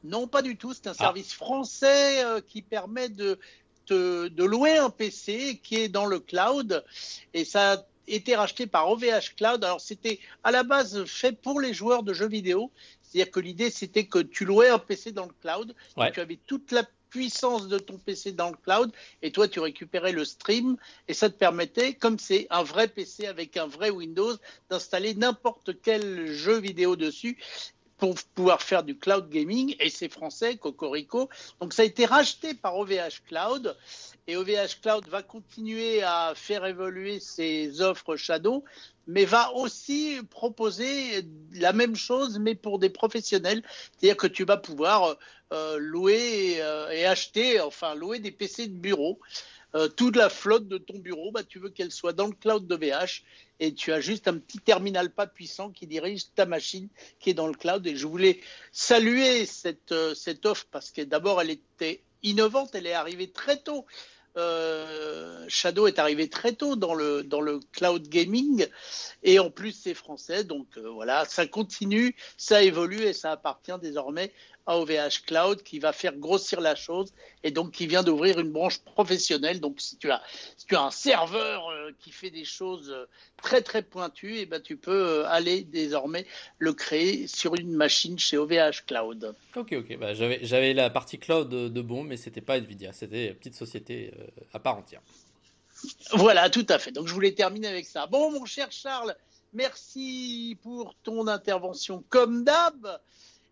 Non, 0.04 0.28
pas 0.28 0.42
du 0.42 0.56
tout. 0.58 0.74
C'est 0.74 0.88
un 0.88 0.92
ah. 0.92 1.04
service 1.04 1.34
français 1.34 2.24
euh, 2.24 2.42
qui 2.42 2.62
permet 2.62 3.10
de 3.10 3.40
de 3.92 4.44
louer 4.44 4.78
un 4.78 4.90
PC 4.90 5.60
qui 5.64 5.78
est 5.78 5.90
dans 5.90 6.06
le 6.06 6.20
cloud. 6.20 6.84
Et 7.34 7.46
ça 7.46 7.74
a 7.74 7.78
été 8.08 8.36
racheté 8.36 8.68
par 8.68 8.90
OVH 8.90 9.36
Cloud. 9.38 9.64
Alors 9.64 9.82
c'était 9.82 10.20
à 10.44 10.52
la 10.52 10.64
base 10.64 11.06
fait 11.06 11.34
pour 11.34 11.60
les 11.60 11.74
joueurs 11.74 12.04
de 12.04 12.14
jeux 12.14 12.28
vidéo, 12.28 12.72
c'est-à-dire 13.02 13.32
que 13.32 13.40
l'idée 13.40 13.70
c'était 13.70 14.06
que 14.06 14.20
tu 14.20 14.46
louais 14.46 14.70
un 14.70 14.80
PC 14.80 15.12
dans 15.12 15.26
le 15.26 15.34
cloud, 15.42 15.76
tu 16.14 16.20
avais 16.20 16.40
toute 16.46 16.72
la 16.72 16.84
puissance 17.10 17.68
de 17.68 17.80
ton 17.80 17.98
PC 17.98 18.34
dans 18.34 18.52
le 18.52 18.58
cloud. 18.58 18.92
Et 19.22 19.32
toi 19.32 19.48
tu 19.48 19.60
récupérais 19.60 20.12
le 20.12 20.26
stream. 20.26 20.78
Et 21.08 21.14
ça 21.14 21.30
te 21.30 21.36
permettait, 21.36 21.94
comme 21.94 22.20
c'est 22.20 22.48
un 22.50 22.64
vrai 22.64 22.88
PC 22.88 23.26
avec 23.26 23.58
un 23.58 23.68
vrai 23.68 23.90
Windows, 23.90 24.36
d'installer 24.70 25.16
n'importe 25.16 25.82
quel 25.82 26.32
jeu 26.32 26.60
vidéo 26.60 26.96
dessus 26.96 27.38
pour 28.00 28.16
pouvoir 28.34 28.62
faire 28.62 28.84
du 28.84 28.98
cloud 28.98 29.30
gaming 29.30 29.76
et 29.80 29.90
c'est 29.90 30.10
français, 30.10 30.56
Cocorico. 30.56 31.30
Donc 31.60 31.74
ça 31.74 31.84
a 31.84 31.86
été 31.86 32.06
racheté 32.06 32.54
par 32.54 32.78
OVH 32.78 33.22
Cloud 33.28 33.76
et 34.28 34.38
OVH 34.38 34.82
Cloud 34.82 35.08
va 35.10 35.22
continuer 35.22 36.02
à 36.02 36.34
faire 36.36 36.66
évoluer 36.66 37.20
ses 37.20 37.82
offres 37.82 38.16
Shadow, 38.16 38.64
mais 39.06 39.26
va 39.26 39.54
aussi 39.54 40.20
proposer 40.30 41.26
la 41.54 41.74
même 41.74 41.96
chose 41.96 42.40
mais 42.40 42.56
pour 42.56 42.80
des 42.80 42.90
professionnels, 42.90 43.64
c'est-à-dire 43.92 44.18
que 44.18 44.28
tu 44.28 44.46
vas 44.46 44.58
pouvoir 44.58 45.18
euh, 45.52 45.78
louer 45.80 46.62
euh, 46.62 46.90
et 46.92 47.06
acheter, 47.06 47.60
enfin 47.60 47.96
louer 47.96 48.20
des 48.20 48.32
PC 48.32 48.68
de 48.68 48.78
bureau. 48.78 49.20
Euh, 49.76 49.88
toute 49.88 50.16
la 50.16 50.30
flotte 50.30 50.68
de 50.68 50.78
ton 50.78 50.98
bureau, 50.98 51.32
bah, 51.32 51.44
tu 51.44 51.60
veux 51.60 51.70
qu'elle 51.70 51.92
soit 51.92 52.14
dans 52.14 52.26
le 52.26 52.34
cloud 52.34 52.66
de 52.66 52.76
VH 52.76 53.24
et 53.60 53.74
tu 53.74 53.94
as 53.94 54.02
juste 54.02 54.28
un 54.28 54.38
petit 54.38 54.58
terminal 54.58 55.12
pas 55.12 55.28
puissant 55.28 55.70
qui 55.70 55.86
dirige 55.86 56.34
ta 56.34 56.46
machine 56.46 56.90
qui 57.20 57.30
est 57.30 57.36
dans 57.36 57.48
le 57.48 57.54
cloud. 57.54 57.86
Et 57.86 57.96
je 57.96 58.08
voulais 58.08 58.40
saluer 58.72 59.46
cette, 59.46 59.92
euh, 59.92 60.16
cette 60.16 60.46
offre 60.46 60.66
parce 60.72 60.92
que 60.92 61.02
d'abord, 61.02 61.40
elle 61.40 61.52
était 61.52 62.02
innovante, 62.24 62.74
elle 62.74 62.88
est 62.88 62.94
arrivée 62.94 63.30
très 63.30 63.58
tôt. 63.58 63.86
Euh, 64.38 65.46
Shadow 65.48 65.88
est 65.88 66.00
arrivé 66.00 66.30
très 66.30 66.54
tôt 66.54 66.76
dans 66.76 66.94
le, 66.94 67.24
dans 67.24 67.42
le 67.42 67.60
cloud 67.72 68.08
gaming 68.08 68.68
et 69.24 69.40
en 69.40 69.50
plus 69.50 69.72
c'est 69.72 69.96
français 69.96 70.44
donc 70.44 70.78
voilà 70.78 71.26
ça 71.26 71.48
continue 71.48 72.16
ça 72.38 72.62
évolue 72.62 73.02
et 73.02 73.14
ça 73.14 73.32
appartient 73.32 73.78
désormais 73.82 74.32
OVH 74.76 75.26
Cloud 75.26 75.64
qui 75.64 75.80
va 75.80 75.94
faire 75.94 76.16
grossir 76.16 76.62
la 76.62 76.76
chose 76.76 77.14
et 77.44 77.52
donc 77.52 77.72
qui 77.72 77.88
vient 77.88 78.04
d'ouvrir 78.04 78.40
une 78.40 78.52
branche 78.52 78.80
professionnelle. 78.80 79.60
Donc 79.60 79.80
si 79.80 79.98
tu 79.98 80.12
as, 80.12 80.22
si 80.58 80.66
tu 80.66 80.76
as 80.76 80.84
un 80.84 80.92
serveur 80.92 81.70
euh, 81.70 81.92
qui 82.00 82.12
fait 82.12 82.30
des 82.30 82.46
choses 82.46 82.92
euh, 82.92 83.06
très 83.42 83.62
très 83.62 83.82
pointues, 83.82 84.38
et 84.38 84.42
eh 84.42 84.46
ben, 84.46 84.62
tu 84.62 84.78
peux 84.78 84.92
euh, 84.92 85.28
aller 85.28 85.64
désormais 85.64 86.26
le 86.58 86.74
créer 86.74 87.28
sur 87.28 87.56
une 87.56 87.74
machine 87.74 88.20
chez 88.20 88.38
OVH 88.38 88.86
Cloud. 88.88 89.36
Ok, 89.56 89.74
ok. 89.74 89.98
Bah, 89.98 90.14
j'avais, 90.14 90.74
la 90.74 90.90
partie 90.90 91.20
cloud 91.20 91.50
de 91.50 91.82
bon, 91.82 92.04
mais 92.04 92.18
c'était 92.18 92.42
pas 92.42 92.58
Nvidia, 92.58 92.94
c'était 92.94 93.28
une 93.28 93.36
petite 93.36 93.56
société 93.56 94.14
à 94.54 94.60
part 94.60 94.78
entière. 94.78 95.02
Voilà, 96.12 96.50
tout 96.50 96.66
à 96.70 96.78
fait. 96.80 96.92
Donc 96.92 97.08
je 97.08 97.14
voulais 97.14 97.32
terminer 97.32 97.68
avec 97.68 97.86
ça. 97.86 98.06
Bon, 98.08 98.32
mon 98.32 98.46
cher 98.46 98.72
Charles, 98.72 99.16
merci 99.54 100.58
pour 100.62 100.96
ton 101.04 101.28
intervention 101.28 102.04
comme 102.10 102.44
d'hab. 102.44 103.00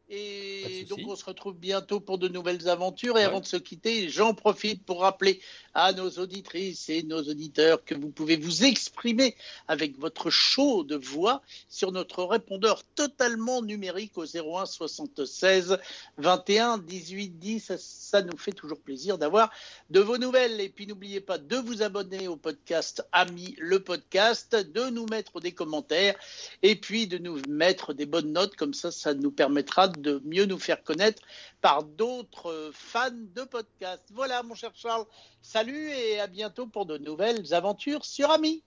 Et 0.10 0.86
donc 0.90 1.00
on 1.06 1.18
se 1.18 1.26
retrouve 1.26 1.58
bientôt 1.58 2.00
pour 2.00 2.18
de 2.18 2.30
nouvelles 2.30 2.70
aventures. 2.70 3.18
Et 3.18 3.24
avant 3.26 3.42
de 3.42 3.46
se 3.46 3.58
quitter, 3.58 4.08
j'en 4.08 4.34
profite 4.34 4.86
pour 4.86 5.02
rappeler 5.02 5.42
à 5.74 5.92
nos 5.92 6.10
auditrices 6.12 6.88
et 6.88 7.04
nos 7.04 7.22
auditeurs 7.24 7.84
que 7.84 7.94
vous 7.94 8.10
pouvez 8.10 8.38
vous 8.38 8.64
exprimer 8.64 9.36
avec 9.68 10.00
votre 10.00 10.30
show 10.30 10.86
de 10.86 10.96
voix 10.96 11.42
sur 11.68 11.92
notre 11.92 12.24
répondeur 12.24 12.84
totalement 12.96 13.62
numérique 13.62 14.18
au 14.18 14.24
01 14.24 14.66
76 14.66 15.78
21 16.18 16.78
18 16.78 17.38
10. 17.38 17.74
Ça, 17.78 18.22
nous 18.22 18.38
fait 18.38 18.54
toujours 18.54 18.80
plaisir 18.80 19.18
d'avoir 19.18 19.52
de 19.90 20.00
vos 20.00 20.18
nouvelles. 20.18 20.62
Et 20.62 20.70
puis 20.70 20.88
n'oubliez 20.88 21.20
pas 21.20 21.38
de 21.38 21.58
vous 21.58 21.82
abonner 21.82 22.30
au 22.30 22.38
podcast 22.38 23.06
Ami 23.12 23.56
le 23.60 23.84
podcast, 23.84 24.56
de 24.56 24.90
nous 24.90 25.06
mettre 25.08 25.42
des 25.42 25.52
commentaires 25.52 26.16
et 26.64 26.78
puis 26.78 27.08
de 27.08 27.18
nous 27.18 27.42
mettre 27.50 27.94
des 27.94 28.06
bonnes 28.06 28.32
notes. 28.32 28.56
Comme 28.56 28.74
ça, 28.74 28.90
ça 28.90 29.14
nous 29.14 29.32
permettra 29.32 29.90
de 29.90 29.97
mieux 30.24 30.46
nous 30.46 30.60
faire 30.60 30.84
connaître 30.84 31.22
par 31.62 31.84
d'autres 31.84 32.72
fans 32.74 33.10
de 33.12 33.44
podcast. 33.44 34.04
Voilà, 34.14 34.44
mon 34.44 34.56
cher 34.56 34.72
Charles. 34.76 35.06
Salut 35.42 35.90
et 35.92 36.20
à 36.20 36.28
bientôt 36.28 36.68
pour 36.68 36.86
de 36.86 36.98
nouvelles 36.98 37.54
aventures 37.54 38.06
sur 38.06 38.32
Ami. 38.32 38.56